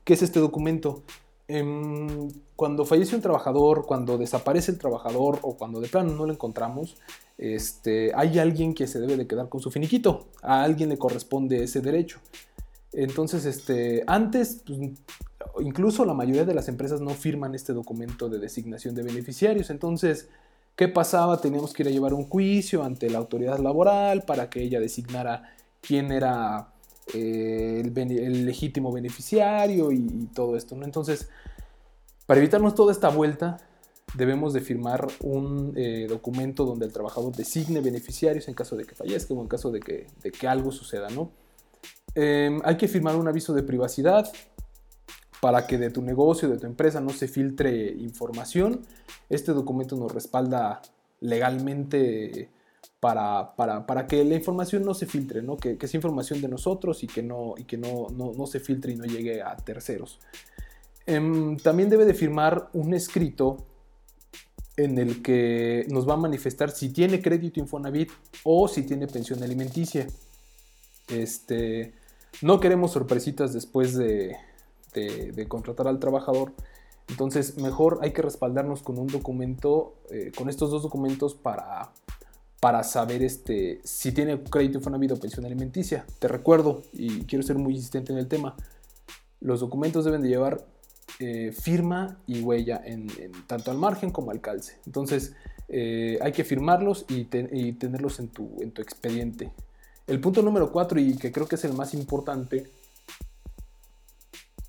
¿Qué 0.04 0.14
es 0.14 0.22
este 0.22 0.40
documento? 0.40 1.04
Em, 1.48 2.30
cuando 2.58 2.86
fallece 2.86 3.16
un 3.16 3.22
trabajador, 3.22 3.86
cuando 3.86 4.18
desaparece 4.18 4.72
el 4.72 4.78
trabajador 4.78 5.40
o 5.42 5.56
cuando 5.56 5.80
de 5.80 5.88
plano 5.88 6.14
no 6.14 6.26
lo 6.26 6.34
encontramos, 6.34 6.98
este, 7.38 8.12
hay 8.14 8.40
alguien 8.40 8.74
que 8.74 8.88
se 8.88 9.00
debe 9.00 9.16
de 9.16 9.28
quedar 9.28 9.48
con 9.48 9.62
su 9.62 9.72
finiquito. 9.72 10.28
A 10.42 10.64
alguien 10.64 10.90
le 10.90 10.98
corresponde 10.98 11.64
ese 11.64 11.82
derecho. 11.82 12.20
Entonces, 12.92 13.46
este, 13.46 14.04
antes, 14.08 14.62
pues, 14.66 14.80
incluso 15.60 16.04
la 16.04 16.14
mayoría 16.14 16.46
de 16.46 16.54
las 16.54 16.68
empresas 16.68 17.00
no 17.00 17.12
firman 17.12 17.56
este 17.56 17.74
documento 17.74 18.28
de 18.28 18.40
designación 18.40 18.96
de 18.96 19.04
beneficiarios. 19.04 19.70
Entonces, 19.70 20.30
¿Qué 20.78 20.88
pasaba? 20.88 21.42
Teníamos 21.42 21.74
que 21.74 21.82
ir 21.82 21.90
a 21.90 21.92
llevar 21.92 22.14
un 22.14 22.30
juicio 22.30 22.84
ante 22.84 23.10
la 23.10 23.18
autoridad 23.18 23.58
laboral 23.58 24.22
para 24.22 24.48
que 24.48 24.62
ella 24.62 24.80
designara 24.80 25.56
quién 25.82 26.12
era 26.12 26.72
eh, 27.16 27.82
el, 27.84 28.46
legítimo 28.46 28.92
beneficiario 28.92 29.92
y, 29.92 30.30
todo 30.36 30.56
esto. 30.56 30.78
Entonces, 30.84 31.30
para 32.28 32.40
evitarnos 32.40 32.76
toda 32.76 32.92
esta 32.92 33.10
vuelta, 33.10 33.58
debemos 34.14 34.54
de 34.54 34.62
firmar 34.62 35.08
un 35.22 35.74
eh, 35.76 36.06
documento 36.08 36.64
donde 36.64 36.86
el 36.86 36.94
trabajador 36.94 37.36
designe 37.36 37.82
beneficiarios 37.82 38.48
en 38.48 38.54
caso 38.54 38.76
de 38.76 38.86
que 38.86 38.94
fallezca 38.94 39.34
o 39.34 39.42
en 39.42 39.48
caso 39.48 39.72
de 39.72 39.80
que, 39.80 40.48
algo 40.48 40.72
suceda. 40.72 41.10
¿no? 41.10 41.32
Em, 42.14 42.62
hay 42.64 42.78
que 42.78 42.88
firmar 42.88 43.16
un 43.16 43.28
aviso 43.28 43.52
de 43.52 43.64
privacidad 43.64 44.32
para 45.42 45.68
que 45.68 45.78
de 45.78 45.90
tu 45.90 46.02
negocio, 46.02 46.50
de 46.50 46.58
tu 46.58 46.66
empresa 46.66 47.00
no 47.00 47.12
se 47.12 47.28
filtre 47.28 47.92
información. 47.92 48.82
Este 49.30 49.54
documento 49.54 49.96
nos 49.96 50.12
respalda 50.12 50.82
legalmente 51.20 52.50
para, 53.00 53.56
para, 53.56 54.08
que 54.08 54.24
la 54.24 54.36
información 54.36 54.84
no 54.84 54.94
se 54.94 55.06
filtre, 55.06 55.42
¿no? 55.42 55.58
Que, 55.58 55.78
que, 55.78 55.88
sea 55.88 56.00
información 56.00 56.42
de 56.42 56.48
nosotros 56.48 57.04
y 57.04 57.08
que, 57.08 57.22
no, 57.22 57.54
y 57.58 57.66
que 57.66 57.78
no, 57.78 58.08
no, 58.10 58.48
se 58.48 58.60
filtre 58.60 58.94
y 58.94 58.96
no 58.96 59.06
llegue 59.06 59.42
a 59.42 59.56
terceros. 59.56 60.20
Em, 61.06 61.58
también 61.58 61.90
debe 61.90 62.06
de 62.06 62.14
firmar 62.14 62.70
un 62.74 62.94
escrito 62.94 63.58
en 64.76 64.98
el 64.98 65.22
que 65.22 65.86
nos 65.90 66.08
va 66.08 66.14
a 66.14 66.18
manifestar 66.18 66.72
si 66.72 66.90
tiene 66.90 67.22
crédito 67.22 67.60
Infonavit 67.60 68.12
o 68.44 68.68
si 68.68 68.84
tiene 68.84 69.08
pensión 69.08 69.44
alimenticia. 69.44 70.08
Este, 71.08 71.94
no 72.42 72.60
queremos 72.60 72.92
sorpresitas 72.92 73.54
después 73.54 73.96
de, 73.96 74.36
de, 74.98 75.48
contratar 75.48 75.88
al 75.88 76.00
trabajador. 76.00 76.54
Entonces, 77.10 77.58
mejor 77.58 78.00
hay 78.02 78.12
que 78.12 78.22
respaldarnos 78.22 78.82
con 78.82 78.98
un 78.98 79.08
documento, 79.08 79.96
eh, 80.12 80.32
con 80.36 80.50
estos 80.50 80.72
dos 80.72 80.84
documentos 80.84 81.36
para, 81.36 81.92
para 82.60 82.84
saber 82.84 83.24
este, 83.24 83.80
si 83.84 84.12
tiene 84.12 84.42
crédito 84.44 84.80
Infonavit 84.80 85.12
o 85.12 85.20
pensión 85.20 85.46
alimenticia. 85.46 86.06
Te 86.20 86.28
recuerdo, 86.28 86.84
y 86.92 87.22
quiero 87.24 87.44
ser 87.44 87.58
muy 87.58 87.76
insistente 87.76 88.12
en 88.12 88.20
el 88.20 88.28
tema, 88.28 88.56
los 89.40 89.60
documentos 89.60 90.04
deben 90.06 90.22
de 90.22 90.30
llevar 90.30 90.66
eh, 91.20 91.52
firma 91.52 92.20
y 92.28 92.42
huella 92.42 92.82
en, 92.84 93.08
tanto 93.48 93.72
al 93.72 93.78
margen 93.78 94.12
como 94.12 94.32
al 94.32 94.42
calce. 94.42 94.80
Entonces, 94.86 95.34
eh, 95.70 96.18
hay 96.22 96.32
que 96.32 96.44
firmarlos 96.44 97.06
y, 97.10 97.26
tenerlos 97.26 98.20
en 98.20 98.30
tu, 98.30 98.62
en 98.62 98.72
tu 98.72 98.82
expediente. 98.82 99.52
El 100.08 100.22
punto 100.22 100.42
número 100.42 100.72
cuatro, 100.72 101.00
y 101.00 101.18
que 101.18 101.32
creo 101.32 101.48
que 101.48 101.56
es 101.56 101.66
el 101.66 101.74
más 101.74 101.94
importante, 101.94 102.70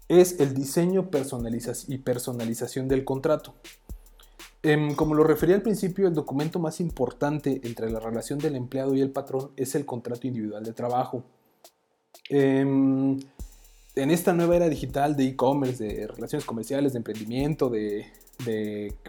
es 0.08 0.40
el 0.40 0.54
diseño 0.54 1.10
y 1.88 1.98
personalización 1.98 2.88
del 2.88 3.04
contrato. 3.04 3.54
Em, 4.62 4.94
como 4.94 5.14
lo 5.14 5.22
refería 5.22 5.54
al 5.54 5.62
principio, 5.62 6.08
el 6.08 6.14
documento 6.14 6.58
más 6.58 6.80
importante 6.80 7.60
entre 7.62 7.90
la 7.90 8.00
relación 8.00 8.38
del 8.38 8.56
empleado 8.56 8.94
y 8.94 9.00
el 9.00 9.10
patrón 9.10 9.52
es 9.56 9.74
el 9.74 9.84
contrato 9.86 10.26
individual 10.26 10.64
de 10.64 10.72
trabajo. 10.72 11.22
Em, 12.28 13.18
en 13.94 14.10
esta 14.10 14.32
nueva 14.32 14.56
era 14.56 14.68
digital 14.68 15.16
de 15.16 15.26
e-commerce, 15.26 15.82
de 15.82 16.06
relaciones 16.06 16.44
comerciales, 16.44 16.92
de 16.92 16.98
emprendimiento, 16.98 17.68
de, 17.68 18.06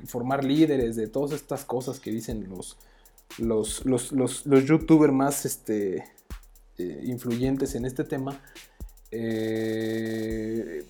formar 0.06 0.44
líderes, 0.44 0.96
de 0.96 1.08
todas 1.08 1.32
estas 1.32 1.64
cosas 1.64 2.00
que 2.00 2.12
dicen 2.12 2.48
los, 2.50 3.86
los, 3.86 4.44
youtubers 4.66 5.14
más 5.14 5.46
este, 5.46 6.04
eh, 6.78 7.04
influyentes 7.06 7.76
en 7.76 7.86
este 7.86 8.04
tema, 8.04 8.42
eh, 9.12 10.86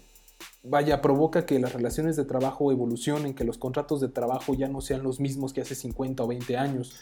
vaya, 0.64 1.02
provoca 1.02 1.46
que 1.46 1.60
las 1.60 1.74
relaciones 1.74 2.16
de 2.16 2.26
trabajo 2.26 2.72
evolucionen, 2.72 3.34
que 3.34 3.44
los 3.44 3.58
contratos 3.58 4.02
de 4.02 4.10
trabajo 4.10 4.54
ya 4.54 4.68
no 4.68 4.82
sean 4.82 5.04
los 5.04 5.20
mismos 5.20 5.54
que 5.54 5.62
hace 5.62 5.76
50 5.76 6.24
o 6.24 6.28
20 6.28 6.58
años. 6.58 7.00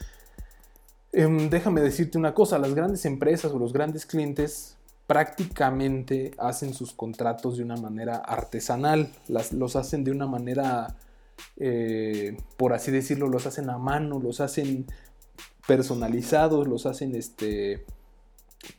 Em, 1.12 1.50
déjame 1.50 1.82
decirte 1.82 2.18
una 2.18 2.34
cosa, 2.34 2.60
las 2.60 2.74
grandes 2.76 3.06
empresas 3.06 3.52
o 3.52 3.60
los 3.60 3.74
grandes 3.74 4.06
clientes 4.06 4.78
prácticamente 5.08 6.32
hacen 6.38 6.74
sus 6.74 6.92
contratos 6.92 7.58
de 7.58 7.64
una 7.64 7.78
manera 7.78 8.18
artesanal, 8.18 9.10
los 9.52 9.76
hacen 9.78 10.04
de 10.04 10.12
una 10.12 10.28
manera, 10.28 10.96
eh, 11.56 12.38
por 12.58 12.74
así 12.74 12.92
decirlo, 12.92 13.30
los 13.30 13.46
hacen 13.48 13.70
a 13.70 13.78
mano, 13.78 14.20
los 14.20 14.42
hacen 14.42 14.86
personalizados, 15.66 16.68
los 16.68 16.86
hacen 16.86 17.16
este, 17.16 17.86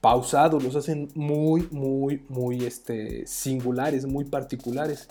pausados, 0.00 0.62
los 0.62 0.76
hacen 0.76 1.08
muy, 1.14 1.68
muy, 1.70 2.24
muy 2.28 2.64
este, 2.64 3.26
singulares, 3.26 4.06
muy 4.06 4.24
particulares. 4.24 5.08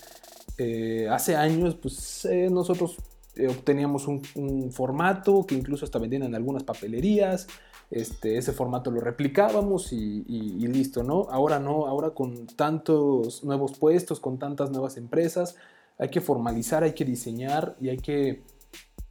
Eh, 0.58 1.08
hace 1.10 1.36
años, 1.36 1.76
pues 1.76 2.26
eh, 2.26 2.50
nosotros 2.50 2.98
eh, 3.36 3.48
obteníamos 3.48 4.08
un, 4.08 4.72
formato 4.72 5.46
que 5.46 5.56
incluso 5.56 5.86
hasta 5.86 6.00
vendían 6.00 6.24
en 6.24 6.36
algunas 6.36 6.64
papelerías. 6.64 7.48
Este, 7.90 8.38
ese 8.38 8.52
formato 8.52 8.92
lo 8.92 9.00
replicábamos 9.00 9.94
y, 9.94 10.26
y, 10.28 10.68
listo, 10.68 11.04
¿no? 11.04 11.28
Ahora 11.30 11.60
no, 11.60 11.88
ahora 11.88 12.10
con 12.10 12.46
tantos 12.48 13.46
nuevos 13.46 13.78
puestos, 13.78 14.20
con 14.20 14.38
tantas 14.38 14.72
nuevas 14.72 14.98
empresas, 14.98 15.56
hay 15.98 16.10
que 16.10 16.20
formalizar, 16.20 16.84
hay 16.84 16.94
que 16.94 17.06
diseñar 17.06 17.78
y 17.80 17.88
hay 17.88 17.98
que, 17.98 18.44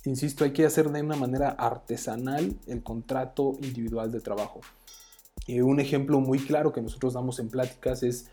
insisto, 0.05 0.45
hay 0.45 0.53
que 0.53 0.67
hacer 0.67 0.91
de 0.91 1.01
una 1.01 1.17
manera 1.17 1.49
artesanal 1.49 2.55
el 2.67 2.83
contrato 2.83 3.57
individual 3.63 4.13
de 4.13 4.21
trabajo 4.21 4.61
un 5.49 5.81
ejemplo 5.81 6.21
muy 6.21 6.39
claro 6.39 6.73
que 6.73 6.83
nosotros 6.83 7.15
damos 7.15 7.39
en 7.39 7.49
pláticas 7.49 8.03
es, 8.03 8.31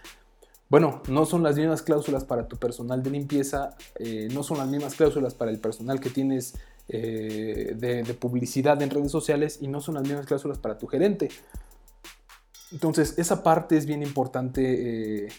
bueno, 0.70 1.04
no 1.08 1.26
son 1.26 1.44
las 1.44 1.56
mismas 1.56 1.84
cláusulas 1.84 2.26
para 2.26 2.48
tu 2.48 2.58
personal 2.58 3.04
de 3.04 3.12
limpieza, 3.12 3.76
eh, 4.00 4.28
no 4.34 4.42
son 4.42 4.58
las 4.58 4.68
mismas 4.68 4.96
cláusulas 4.96 5.36
para 5.36 5.52
el 5.52 5.60
personal 5.60 6.00
que 6.00 6.10
tienes 6.10 6.56
eh, 6.90 7.76
de, 7.78 8.04
publicidad 8.16 8.82
en 8.82 8.90
redes 8.90 9.12
sociales 9.12 9.60
y 9.62 9.68
no 9.68 9.82
son 9.82 9.96
las 9.96 10.04
mismas 10.04 10.26
cláusulas 10.26 10.58
para 10.58 10.78
tu 10.78 10.88
gerente. 10.88 11.30
Entonces, 12.72 13.14
esa 13.18 13.44
parte 13.44 13.78
es 13.78 13.86
bien 13.86 14.02
importante 14.02 15.26
eh, 15.26 15.30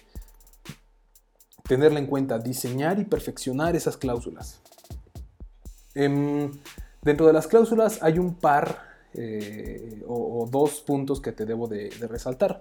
tenerla 1.64 1.98
en 1.98 2.06
cuenta, 2.06 2.38
diseñar 2.38 3.00
y 3.00 3.04
perfeccionar 3.04 3.74
esas 3.74 3.96
cláusulas. 3.96 4.60
Em, 5.96 6.52
dentro 7.02 7.26
de 7.26 7.32
las 7.32 7.48
cláusulas 7.48 8.00
hay 8.02 8.20
un 8.20 8.34
par 8.34 8.93
eh, 9.16 10.02
o, 10.08 10.48
dos 10.50 10.80
puntos 10.80 11.20
que 11.20 11.32
te 11.32 11.46
debo 11.46 11.68
de, 11.68 11.90
resaltar. 12.08 12.60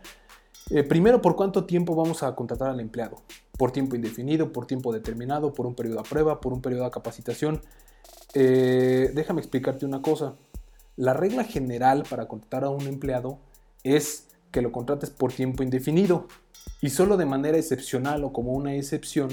Eh, 0.69 0.83
primero, 0.83 1.21
¿por 1.21 1.35
cuánto 1.35 1.65
tiempo 1.65 1.95
vamos 1.95 2.23
a 2.23 2.35
contratar 2.35 2.69
al 2.69 2.79
empleado? 2.79 3.21
¿Por 3.57 3.71
tiempo 3.71 3.95
indefinido, 3.95 4.53
por 4.53 4.67
tiempo 4.67 4.93
determinado, 4.93 5.53
por 5.53 5.65
un 5.65 5.75
periodo 5.75 5.99
a 5.99 6.03
prueba, 6.03 6.39
por 6.39 6.53
un 6.53 6.61
periodo 6.61 6.85
de 6.85 6.91
capacitación? 6.91 7.61
Eh, 8.33 9.11
déjame 9.13 9.41
explicarte 9.41 9.85
una 9.85 10.01
cosa. 10.01 10.35
La 10.95 11.13
regla 11.13 11.43
general 11.43 12.03
para 12.07 12.27
contratar 12.27 12.63
a 12.63 12.69
un 12.69 12.85
empleado 12.87 13.39
es 13.83 14.27
que 14.51 14.61
lo 14.61 14.71
contrates 14.71 15.09
por 15.09 15.33
tiempo 15.33 15.63
indefinido 15.63 16.27
y 16.81 16.91
solo 16.91 17.17
de 17.17 17.25
manera 17.25 17.57
excepcional 17.57 18.23
o 18.23 18.31
como 18.31 18.53
una 18.53 18.75
excepción, 18.75 19.29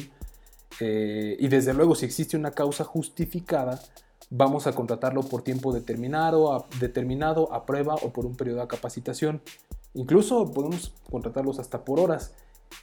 y 0.81 1.49
desde 1.49 1.75
luego 1.75 1.95
si 1.95 2.07
existe 2.07 2.37
una 2.37 2.53
causa 2.53 2.85
justificada, 2.85 3.81
vamos 4.29 4.67
a 4.67 4.73
contratarlo 4.73 5.23
por 5.23 5.43
tiempo 5.43 5.73
determinado 5.73 6.53
a, 6.53 6.67
determinado, 6.79 7.53
a 7.53 7.65
prueba 7.65 7.95
o 7.95 8.11
por 8.11 8.27
un 8.27 8.37
periodo 8.37 8.61
de 8.61 8.69
capacitación. 8.69 9.41
Incluso 9.95 10.53
podemos 10.53 10.93
contratarlos 11.11 11.59
hasta 11.59 11.85
por 11.85 11.99
horas. 11.99 12.33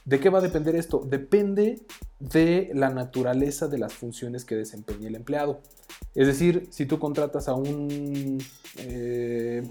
¿De 0.04 0.20
qué 0.20 0.28
va 0.28 0.38
a 0.38 0.42
depender 0.42 0.76
esto? 0.76 1.02
Depende 1.06 1.80
de 2.18 2.70
la 2.74 2.90
naturaleza 2.90 3.68
de 3.68 3.78
las 3.78 3.92
funciones 3.92 4.44
que 4.44 4.54
desempeñe 4.56 5.06
el 5.06 5.14
empleado. 5.14 5.60
Es 6.14 6.26
decir, 6.26 6.68
si 6.70 6.86
tú 6.86 6.98
contratas 6.98 7.48
a 7.48 7.54
un, 7.54 8.38
eh, 8.78 9.62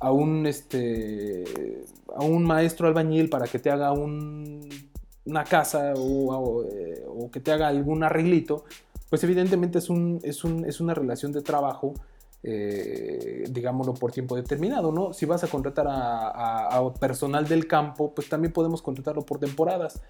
a 0.00 0.12
un, 0.12 0.46
este, 0.46 1.84
a 2.14 2.24
un 2.24 2.44
maestro 2.44 2.88
albañil 2.88 3.28
para 3.28 3.46
que 3.46 3.58
te 3.58 3.70
haga 3.70 3.92
una 3.92 5.44
casa 5.44 5.92
eh, 5.92 5.94
o, 5.96 7.30
que 7.30 7.40
te 7.40 7.52
haga 7.52 7.68
algún 7.68 8.04
arreglito, 8.04 8.64
pues 9.14 9.22
evidentemente 9.22 9.78
es, 9.78 9.90
un, 9.90 10.20
es, 10.24 10.80
una 10.80 10.92
relación 10.92 11.30
de 11.30 11.40
trabajo 11.40 11.94
eh, 12.42 13.44
digámoslo, 13.48 13.94
por 13.94 14.10
tiempo 14.10 14.34
determinado, 14.34 14.90
¿no? 14.90 15.12
Si 15.12 15.24
vas 15.24 15.44
a 15.44 15.46
contratar 15.46 15.86
a, 15.88 16.92
personal 16.98 17.46
del 17.46 17.68
campo, 17.68 18.12
pues 18.12 18.28
también 18.28 18.52
podemos 18.52 18.82
contratarlo 18.82 19.24
por 19.24 19.38
temporadas. 19.38 20.02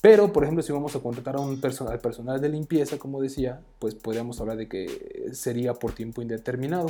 Pero, 0.00 0.32
por 0.32 0.44
ejemplo, 0.44 0.62
si 0.62 0.72
vamos 0.72 0.96
a 0.96 1.00
contratar 1.00 1.36
a 1.36 1.40
un 1.40 1.60
personal, 1.60 1.98
personal 1.98 2.40
de 2.40 2.48
limpieza, 2.48 2.96
como 2.96 3.20
decía, 3.20 3.60
pues 3.78 3.94
podríamos 3.94 4.40
hablar 4.40 4.56
de 4.56 4.70
que 4.70 5.28
sería 5.34 5.74
por 5.74 5.92
tiempo 5.92 6.22
indeterminado. 6.22 6.86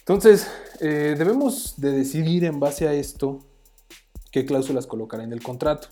Entonces, 0.00 0.50
eh, 0.80 1.14
debemos 1.16 1.74
de 1.76 1.92
decidir 1.92 2.42
en 2.42 2.58
base 2.58 2.88
a 2.88 2.92
esto 2.92 3.38
qué 4.32 4.44
cláusulas 4.44 4.88
colocar 4.88 5.20
en 5.20 5.32
el 5.32 5.44
contrato. 5.44 5.90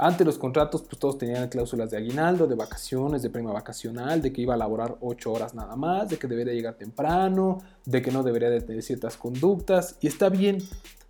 Antes 0.00 0.24
los 0.24 0.38
contratos, 0.38 0.82
pues 0.82 0.96
todos 0.96 1.18
tenían 1.18 1.48
cláusulas 1.48 1.90
de 1.90 1.96
aguinaldo, 1.96 2.46
de 2.46 2.54
vacaciones, 2.54 3.20
de 3.20 3.30
prima 3.30 3.52
vacacional, 3.52 4.22
de 4.22 4.32
que 4.32 4.42
iba 4.42 4.54
a 4.54 4.56
laborar 4.56 4.96
8 5.00 5.32
horas 5.32 5.54
nada 5.54 5.74
más, 5.74 6.08
de 6.08 6.18
que 6.18 6.28
debería 6.28 6.54
llegar 6.54 6.74
temprano, 6.74 7.58
de 7.84 8.00
que 8.00 8.12
no 8.12 8.22
debería 8.22 8.48
de 8.48 8.60
tener 8.60 8.84
ciertas 8.84 9.16
conductas. 9.16 9.96
Y 10.00 10.06
está 10.06 10.28
bien, 10.28 10.58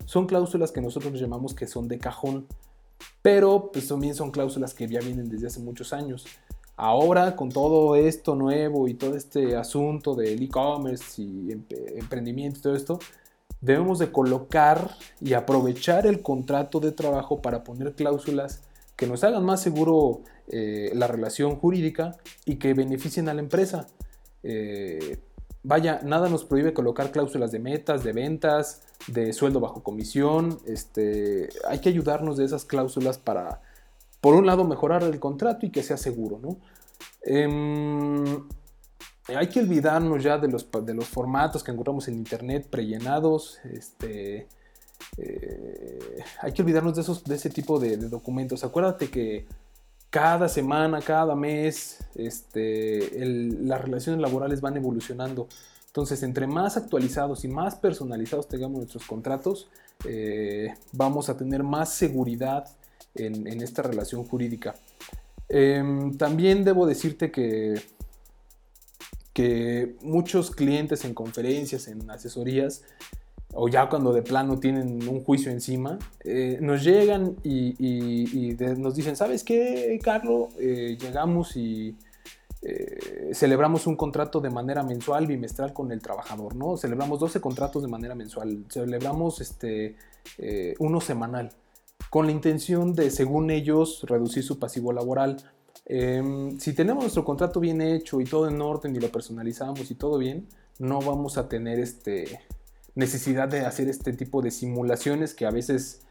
son 0.05 0.25
cláusulas 0.25 0.71
que 0.71 0.81
nosotros 0.81 1.13
llamamos 1.19 1.53
que 1.53 1.67
son 1.67 1.87
de 1.87 1.99
cajón, 1.99 2.47
pero 3.21 3.69
pues 3.71 3.87
también 3.87 4.15
son 4.15 4.31
cláusulas 4.31 4.73
que 4.73 4.87
ya 4.87 5.01
vienen 5.01 5.29
desde 5.29 5.45
hace 5.45 5.59
muchos 5.59 5.93
años. 5.93 6.25
Ahora, 6.75 7.35
con 7.35 7.49
todo 7.49 7.95
esto 7.95 8.33
nuevo 8.33 8.87
y 8.87 8.95
todo 8.95 9.15
este 9.15 9.55
asunto 9.55 10.15
del 10.15 10.41
e-commerce 10.41 11.21
y 11.21 11.51
emprendimiento 11.95 12.57
y 12.57 12.61
todo 12.63 12.75
esto, 12.75 12.99
debemos 13.61 13.99
de 13.99 14.11
colocar 14.11 14.89
y 15.21 15.33
aprovechar 15.33 16.07
el 16.07 16.23
contrato 16.23 16.79
de 16.79 16.91
trabajo 16.91 17.39
para 17.39 17.63
poner 17.63 17.93
cláusulas 17.93 18.63
que 18.99 19.07
nos 19.07 19.23
hagan 19.23 19.45
más 19.45 19.61
seguro 19.61 20.23
eh, 20.49 20.91
la 20.93 21.07
relación 21.07 21.55
jurídica 21.55 22.17
y 22.43 22.57
que 22.57 22.73
beneficien 22.73 23.29
a 23.29 23.33
la 23.33 23.39
empresa. 23.39 23.87
Eh, 24.43 25.21
vaya, 25.63 26.01
nada 26.03 26.27
nos 26.27 26.43
prohíbe 26.43 26.73
colocar 26.73 27.09
cláusulas 27.09 27.53
de 27.53 27.59
metas, 27.59 28.03
de 28.03 28.11
ventas, 28.11 28.81
de 29.07 29.31
sueldo 29.31 29.61
bajo 29.61 29.83
comisión. 29.83 30.59
Este, 30.65 31.47
hay 31.65 31.79
que 31.79 31.87
ayudarnos 31.87 32.35
de 32.35 32.43
esas 32.43 32.65
cláusulas 32.65 33.17
para, 33.17 33.61
por 34.19 34.35
un 34.35 34.45
lado, 34.45 34.65
mejorar 34.65 35.03
el 35.03 35.17
contrato 35.17 35.65
y 35.65 35.71
que 35.71 35.81
sea 35.81 35.95
seguro. 35.95 36.37
¿no? 36.41 36.57
Em, 37.21 38.49
hay 39.29 39.47
que 39.47 39.61
olvidarnos 39.61 40.21
ya 40.21 40.37
de 40.39 40.49
los, 40.49 40.69
de 40.69 40.93
los 40.93 41.07
formatos 41.07 41.63
que 41.63 41.71
encontramos 41.71 42.09
en 42.09 42.15
internet 42.15 42.67
prellenados. 42.69 43.59
Este, 43.63 44.49
eh, 45.17 46.23
hay 46.41 46.51
que 46.53 46.61
olvidarnos 46.61 46.95
de, 46.95 47.01
esos, 47.01 47.23
de 47.23 47.35
ese 47.35 47.49
tipo 47.49 47.79
de, 47.79 47.97
documentos. 47.97 48.63
Acuérdate 48.63 49.09
que 49.09 49.45
cada 50.09 50.47
semana, 50.49 51.01
cada 51.01 51.35
mes, 51.35 51.99
este, 52.15 53.09
las 53.61 53.81
relaciones 53.81 54.21
laborales 54.21 54.61
van 54.61 54.77
evolucionando. 54.77 55.47
Entonces, 55.87 56.23
entre 56.23 56.47
más 56.47 56.77
actualizados 56.77 57.43
y 57.43 57.47
más 57.47 57.75
personalizados 57.75 58.47
tengamos 58.47 58.77
nuestros 58.77 59.05
contratos, 59.05 59.69
eh, 60.05 60.73
vamos 60.93 61.29
a 61.29 61.37
tener 61.37 61.63
más 61.63 61.93
seguridad 61.93 62.67
en, 63.15 63.61
esta 63.61 63.81
relación 63.81 64.23
jurídica. 64.23 64.75
Em, 65.49 66.15
también 66.15 66.63
debo 66.63 66.85
decirte 66.85 67.31
que, 67.31 67.81
que 69.33 69.95
muchos 70.01 70.51
clientes 70.51 71.03
en 71.05 71.13
conferencias, 71.13 71.87
en 71.87 72.09
asesorías, 72.09 72.83
o 73.53 73.67
ya 73.67 73.89
cuando 73.89 74.13
de 74.13 74.21
plano 74.21 74.59
tienen 74.59 75.07
un 75.07 75.23
juicio 75.23 75.51
encima, 75.51 75.97
eh, 76.23 76.59
nos 76.61 76.83
llegan 76.83 77.35
y, 77.43 78.55
nos 78.77 78.95
dicen, 78.95 79.15
¿sabes 79.15 79.43
qué, 79.43 79.99
Carlos? 80.03 80.49
Eh, 80.59 80.97
llegamos 80.99 81.55
y 81.55 81.95
eh, 82.61 83.31
celebramos 83.33 83.87
un 83.87 83.95
contrato 83.95 84.39
de 84.39 84.49
manera 84.49 84.83
mensual, 84.83 85.25
bimestral 85.25 85.73
con 85.73 85.91
el 85.91 86.01
trabajador, 86.01 86.55
¿no? 86.55 86.77
Celebramos 86.77 87.19
12 87.19 87.41
contratos 87.41 87.81
de 87.81 87.87
manera 87.87 88.13
mensual, 88.13 88.65
celebramos 88.69 89.41
este, 89.41 89.95
uno 90.77 91.01
semanal, 91.01 91.51
con 92.11 92.27
la 92.27 92.31
intención 92.31 92.93
de, 92.93 93.09
según 93.09 93.49
ellos, 93.49 94.03
reducir 94.03 94.43
su 94.43 94.59
pasivo 94.59 94.93
laboral. 94.93 95.37
Em, 95.85 96.59
si 96.59 96.73
tenemos 96.73 97.03
nuestro 97.03 97.25
contrato 97.25 97.59
bien 97.59 97.81
hecho 97.81 98.21
y 98.21 98.25
todo 98.25 98.47
en 98.47 98.61
orden 98.61 98.95
y 98.95 98.99
lo 98.99 99.09
personalizamos 99.09 99.89
y 99.89 99.95
todo 99.95 100.19
bien, 100.19 100.47
no 100.77 101.01
vamos 101.01 101.37
a 101.37 101.49
tener 101.49 101.79
este 101.79 102.39
necesidad 102.95 103.47
de 103.47 103.61
hacer 103.61 103.87
este 103.87 104.13
tipo 104.13 104.41
de 104.41 104.51
simulaciones 104.51 105.33
que 105.33 105.45
a 105.45 105.51
veces 105.51 106.01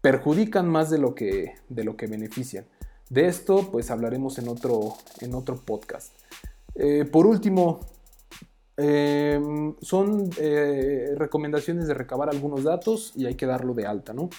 perjudican 0.00 0.68
más 0.68 0.90
de 0.90 0.98
lo 0.98 1.14
que, 1.14 1.54
de 1.68 1.84
lo 1.84 1.96
que 1.96 2.06
benefician. 2.06 2.64
De 3.08 3.26
esto 3.26 3.70
pues 3.70 3.90
hablaremos 3.90 4.38
en 4.38 4.48
otro, 4.48 4.94
en 5.20 5.34
otro 5.34 5.56
podcast. 5.56 6.14
Eh, 6.74 7.04
por 7.04 7.26
último, 7.26 7.80
em, 8.76 9.74
son 9.82 10.30
eh, 10.38 11.14
recomendaciones 11.16 11.86
de 11.86 11.94
recabar 11.94 12.30
algunos 12.30 12.64
datos 12.64 13.12
y 13.16 13.26
hay 13.26 13.34
que 13.34 13.46
darlo 13.46 13.74
de 13.74 13.86
alta, 13.86 14.12
¿no? 14.12 14.30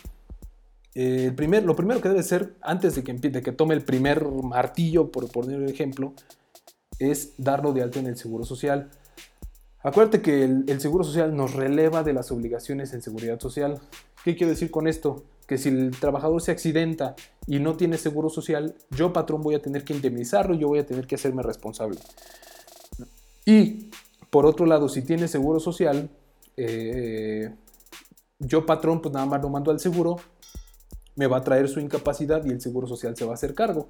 Eh, 0.95 1.25
el 1.25 1.35
primer, 1.35 1.63
lo 1.63 1.75
primero 1.75 2.01
que 2.01 2.09
debe 2.09 2.23
ser, 2.23 2.55
antes 2.61 2.95
de 2.95 3.03
que, 3.03 3.13
de 3.13 3.41
que 3.41 3.51
tome 3.51 3.75
el 3.75 3.83
primer 3.83 4.25
martillo, 4.25 5.11
por 5.11 5.29
poner 5.31 5.57
un 5.57 5.69
ejemplo, 5.69 6.13
es 6.99 7.33
darlo 7.37 7.73
de 7.73 7.81
alta 7.81 7.99
en 7.99 8.07
el 8.07 8.17
Seguro 8.17 8.45
Social. 8.45 8.89
Acuérdate 9.83 10.21
que 10.21 10.43
el, 10.43 10.79
Seguro 10.79 11.03
Social 11.03 11.35
nos 11.35 11.53
releva 11.53 12.03
de 12.03 12.13
las 12.13 12.31
obligaciones 12.31 12.93
en 12.93 13.01
seguridad 13.01 13.39
social. 13.39 13.79
¿Qué 14.23 14.35
quiero 14.35 14.51
decir 14.51 14.69
con 14.69 14.87
esto? 14.87 15.23
Que 15.47 15.57
si 15.57 15.69
el 15.69 15.91
trabajador 15.91 16.41
se 16.41 16.51
accidenta 16.51 17.15
y 17.47 17.59
no 17.59 17.75
tiene 17.75 17.97
seguro 17.97 18.29
social, 18.29 18.75
yo 18.91 19.11
patrón 19.11 19.41
voy 19.41 19.55
a 19.55 19.61
tener 19.61 19.83
que 19.83 19.93
indemnizarlo 19.93 20.53
yo 20.55 20.67
voy 20.67 20.79
a 20.79 20.85
tener 20.85 21.07
que 21.07 21.15
hacerme 21.15 21.41
responsable. 21.41 21.99
Y 23.45 23.89
por 24.29 24.45
otro 24.45 24.67
lado, 24.67 24.87
si 24.87 25.01
tiene 25.01 25.27
seguro 25.27 25.59
social, 25.59 26.09
eh, 26.57 27.53
yo 28.37 28.65
patrón 28.65 29.01
pues 29.01 29.13
nada 29.13 29.25
más 29.25 29.41
lo 29.41 29.49
mando 29.49 29.71
al 29.71 29.79
seguro, 29.79 30.17
me 31.15 31.27
va 31.27 31.37
a 31.37 31.43
traer 31.43 31.67
su 31.67 31.79
incapacidad 31.79 32.45
y 32.45 32.49
el 32.49 32.61
seguro 32.61 32.87
social 32.87 33.17
se 33.17 33.25
va 33.25 33.31
a 33.31 33.33
hacer 33.33 33.55
cargo. 33.55 33.87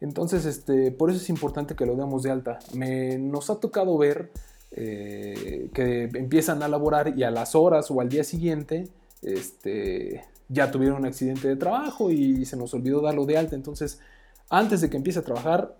Entonces, 0.00 0.44
este, 0.44 0.92
por 0.92 1.10
eso 1.10 1.18
es 1.18 1.30
importante 1.30 1.74
que 1.74 1.86
lo 1.86 1.96
demos 1.96 2.22
de 2.22 2.30
alta. 2.30 2.58
Me, 2.74 3.16
nos 3.18 3.48
ha 3.48 3.58
tocado 3.58 3.96
ver 3.96 4.30
eh, 4.76 5.70
que 5.72 6.10
empiezan 6.14 6.62
a 6.62 6.68
laborar 6.68 7.16
y 7.16 7.22
a 7.22 7.30
las 7.30 7.54
horas 7.54 7.90
o 7.90 8.00
al 8.00 8.08
día 8.08 8.24
siguiente 8.24 8.88
este, 9.22 10.24
ya 10.48 10.70
tuvieron 10.70 10.98
un 10.98 11.06
accidente 11.06 11.46
de 11.46 11.56
trabajo 11.56 12.10
y 12.10 12.44
se 12.44 12.56
nos 12.56 12.74
olvidó 12.74 13.00
darlo 13.00 13.24
de 13.24 13.38
alta. 13.38 13.54
Entonces, 13.54 14.00
antes 14.50 14.80
de 14.80 14.90
que 14.90 14.96
empiece 14.96 15.20
a 15.20 15.22
trabajar, 15.22 15.76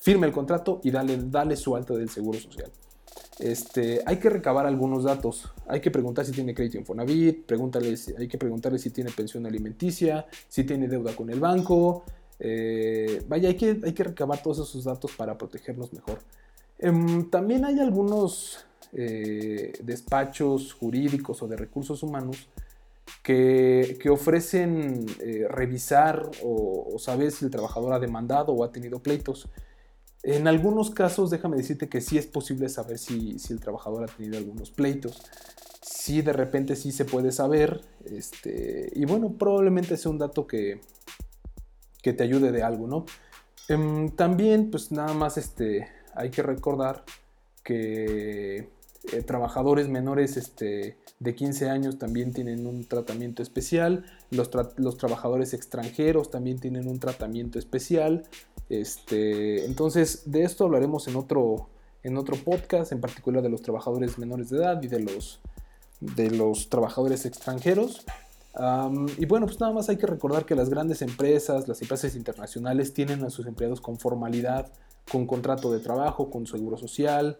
firme 0.00 0.26
el 0.26 0.32
contrato 0.32 0.80
y 0.84 0.90
dale, 0.90 1.18
dale 1.24 1.56
su 1.56 1.74
alta 1.74 1.94
del 1.94 2.08
seguro 2.08 2.38
social. 2.38 2.70
Este, 3.38 4.00
hay 4.06 4.16
que 4.18 4.30
recabar 4.30 4.64
algunos 4.66 5.04
datos. 5.04 5.52
Hay 5.66 5.80
que 5.80 5.90
preguntar 5.90 6.24
si 6.24 6.32
tiene 6.32 6.54
crédito 6.54 6.78
Infonavit, 6.78 7.50
hay 8.16 8.28
que 8.28 8.38
preguntarle 8.38 8.78
si 8.78 8.90
tiene 8.90 9.10
pensión 9.10 9.44
alimenticia, 9.44 10.26
si 10.48 10.64
tiene 10.64 10.88
deuda 10.88 11.14
con 11.14 11.28
el 11.30 11.40
banco. 11.40 12.04
Eh, 12.38 13.22
vaya, 13.28 13.48
hay 13.48 13.56
que, 13.56 13.80
hay 13.82 13.92
que 13.92 14.04
recabar 14.04 14.42
todos 14.42 14.68
esos 14.68 14.84
datos 14.84 15.12
para 15.16 15.36
protegernos 15.36 15.92
mejor. 15.92 16.20
Em, 16.78 17.30
también 17.30 17.64
hay 17.64 17.80
algunos 17.80 18.66
eh, 18.92 19.72
despachos 19.82 20.72
jurídicos 20.72 21.42
o 21.42 21.48
de 21.48 21.56
recursos 21.56 22.02
humanos 22.02 22.48
que, 23.22 23.98
ofrecen 24.10 25.06
eh, 25.20 25.46
revisar 25.48 26.30
o, 26.42 26.96
saber 26.98 27.30
si 27.32 27.44
el 27.44 27.50
trabajador 27.50 27.92
ha 27.92 27.98
demandado 27.98 28.52
o 28.52 28.64
ha 28.64 28.72
tenido 28.72 29.00
pleitos. 29.00 29.48
En 30.22 30.48
algunos 30.48 30.90
casos, 30.90 31.30
déjame 31.30 31.56
decirte 31.56 31.88
que 31.88 32.00
sí 32.00 32.18
es 32.18 32.26
posible 32.26 32.68
saber 32.68 32.98
si, 32.98 33.36
el 33.50 33.60
trabajador 33.60 34.04
ha 34.04 34.06
tenido 34.06 34.38
algunos 34.38 34.70
pleitos. 34.70 35.22
Sí, 35.82 36.22
de 36.22 36.32
repente 36.32 36.74
sí 36.76 36.92
se 36.92 37.04
puede 37.04 37.32
saber. 37.32 37.80
Este, 38.04 38.90
y 38.94 39.04
bueno, 39.04 39.34
probablemente 39.38 39.96
sea 39.96 40.10
un 40.10 40.18
dato 40.18 40.46
que, 40.46 40.80
que 42.02 42.12
te 42.12 42.24
ayude 42.24 42.50
de 42.52 42.62
algo, 42.62 42.86
¿no? 42.86 43.06
Em, 43.68 44.10
también, 44.10 44.70
pues 44.70 44.92
nada 44.92 45.14
más 45.14 45.36
este, 45.36 45.88
hay 46.16 46.30
que 46.30 46.42
recordar 46.42 47.04
que 47.62 48.68
eh, 49.12 49.22
trabajadores 49.22 49.88
menores 49.88 50.36
este, 50.36 50.96
de 51.20 51.34
15 51.34 51.68
años 51.70 51.98
también 51.98 52.32
tienen 52.32 52.66
un 52.66 52.84
tratamiento 52.84 53.42
especial, 53.42 54.04
los, 54.30 54.50
trabajadores 54.50 55.54
extranjeros 55.54 56.30
también 56.30 56.58
tienen 56.58 56.88
un 56.88 56.98
tratamiento 56.98 57.58
especial. 57.58 58.24
Este, 58.68 59.64
entonces, 59.64 60.22
de 60.30 60.42
esto 60.42 60.64
hablaremos 60.64 61.06
en 61.06 61.16
otro, 61.16 61.68
en 62.02 62.16
otro 62.16 62.36
podcast, 62.36 62.90
en 62.90 63.00
particular 63.00 63.42
de 63.42 63.48
los 63.48 63.62
trabajadores 63.62 64.18
menores 64.18 64.50
de 64.50 64.58
edad 64.58 64.82
y 64.82 64.88
de 64.88 65.00
los, 65.00 65.40
de 66.00 66.30
los 66.30 66.68
trabajadores 66.68 67.26
extranjeros. 67.26 68.04
y 69.18 69.26
bueno, 69.26 69.46
pues 69.46 69.60
nada 69.60 69.72
más 69.72 69.88
hay 69.88 69.98
que 69.98 70.06
recordar 70.06 70.46
que 70.46 70.56
las 70.56 70.68
grandes 70.68 71.00
empresas, 71.02 71.68
las 71.68 71.80
empresas 71.80 72.16
internacionales 72.16 72.92
tienen 72.92 73.22
a 73.22 73.30
sus 73.30 73.46
empleados 73.46 73.80
con 73.80 73.98
formalidad, 73.98 74.72
con 75.10 75.26
contrato 75.26 75.72
de 75.72 75.80
trabajo, 75.80 76.30
con 76.30 76.46
seguro 76.46 76.76
social, 76.76 77.38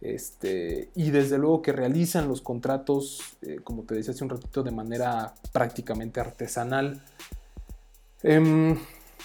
este, 0.00 0.90
y 0.94 1.10
desde 1.10 1.38
luego 1.38 1.60
que 1.60 1.72
realizan 1.72 2.28
los 2.28 2.40
contratos, 2.40 3.20
eh, 3.42 3.58
como 3.64 3.82
te 3.82 3.96
decía 3.96 4.14
hace 4.14 4.22
un 4.22 4.30
ratito, 4.30 4.62
de 4.62 4.70
manera 4.70 5.34
prácticamente 5.52 6.20
artesanal. 6.20 7.02
Em, 8.22 8.76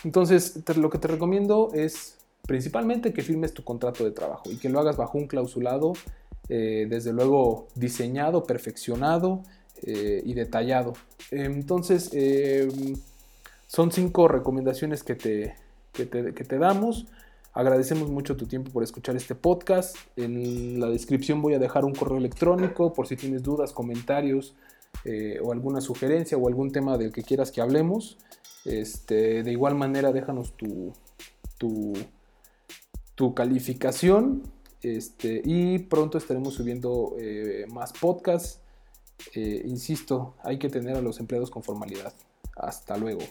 entonces, 0.03 0.59
lo 0.75 0.89
que 0.89 0.97
te 0.97 1.07
recomiendo 1.07 1.71
es 1.73 2.17
principalmente 2.47 3.13
que 3.13 3.21
firmes 3.21 3.53
tu 3.53 3.63
contrato 3.63 4.03
de 4.03 4.11
trabajo 4.11 4.49
y 4.49 4.57
que 4.57 4.69
lo 4.69 4.79
hagas 4.79 4.97
bajo 4.97 5.17
un 5.17 5.27
clausulado, 5.27 5.93
eh, 6.49 6.87
desde 6.89 7.13
luego 7.13 7.67
diseñado, 7.75 8.43
perfeccionado 8.43 9.43
eh, 9.83 10.21
y 10.25 10.33
detallado. 10.33 10.93
Entonces, 11.31 12.09
em, 12.13 12.95
son 13.67 13.91
cinco 13.91 14.27
recomendaciones 14.27 15.03
que 15.03 15.15
te, 15.15 15.55
que 15.93 16.05
te 16.05 16.57
damos. 16.57 17.05
Agradecemos 17.53 18.09
mucho 18.09 18.35
tu 18.35 18.47
tiempo 18.47 18.71
por 18.71 18.83
escuchar 18.83 19.15
este 19.15 19.35
podcast. 19.35 19.95
En 20.15 20.79
la 20.79 20.87
descripción 20.87 21.41
voy 21.41 21.53
a 21.53 21.59
dejar 21.59 21.85
un 21.85 21.93
correo 21.93 22.17
electrónico 22.17 22.93
por 22.93 23.05
si 23.05 23.15
tienes 23.15 23.43
dudas, 23.43 23.73
comentarios 23.73 24.55
eh, 25.05 25.39
o 25.41 25.51
alguna 25.51 25.79
sugerencia 25.79 26.35
o 26.35 26.47
algún 26.47 26.71
tema 26.71 26.97
del 26.97 27.11
que 27.11 27.21
quieras 27.21 27.51
que 27.51 27.61
hablemos. 27.61 28.17
Este, 28.65 29.43
de 29.43 29.51
igual 29.51 29.75
manera, 29.75 30.11
déjanos 30.11 30.57
tu, 30.57 30.93
tu, 31.57 33.33
calificación 33.35 34.43
este, 34.81 35.41
y 35.45 35.79
pronto 35.79 36.17
estaremos 36.17 36.55
subiendo 36.55 37.15
eh, 37.19 37.65
más 37.71 37.93
podcasts. 37.93 38.61
Eh, 39.35 39.63
insisto, 39.65 40.33
hay 40.43 40.57
que 40.57 40.69
tener 40.69 40.97
a 40.97 41.01
los 41.01 41.19
empleados 41.19 41.51
con 41.51 41.61
formalidad. 41.61 42.13
Hasta 42.55 42.97
luego. 42.97 43.21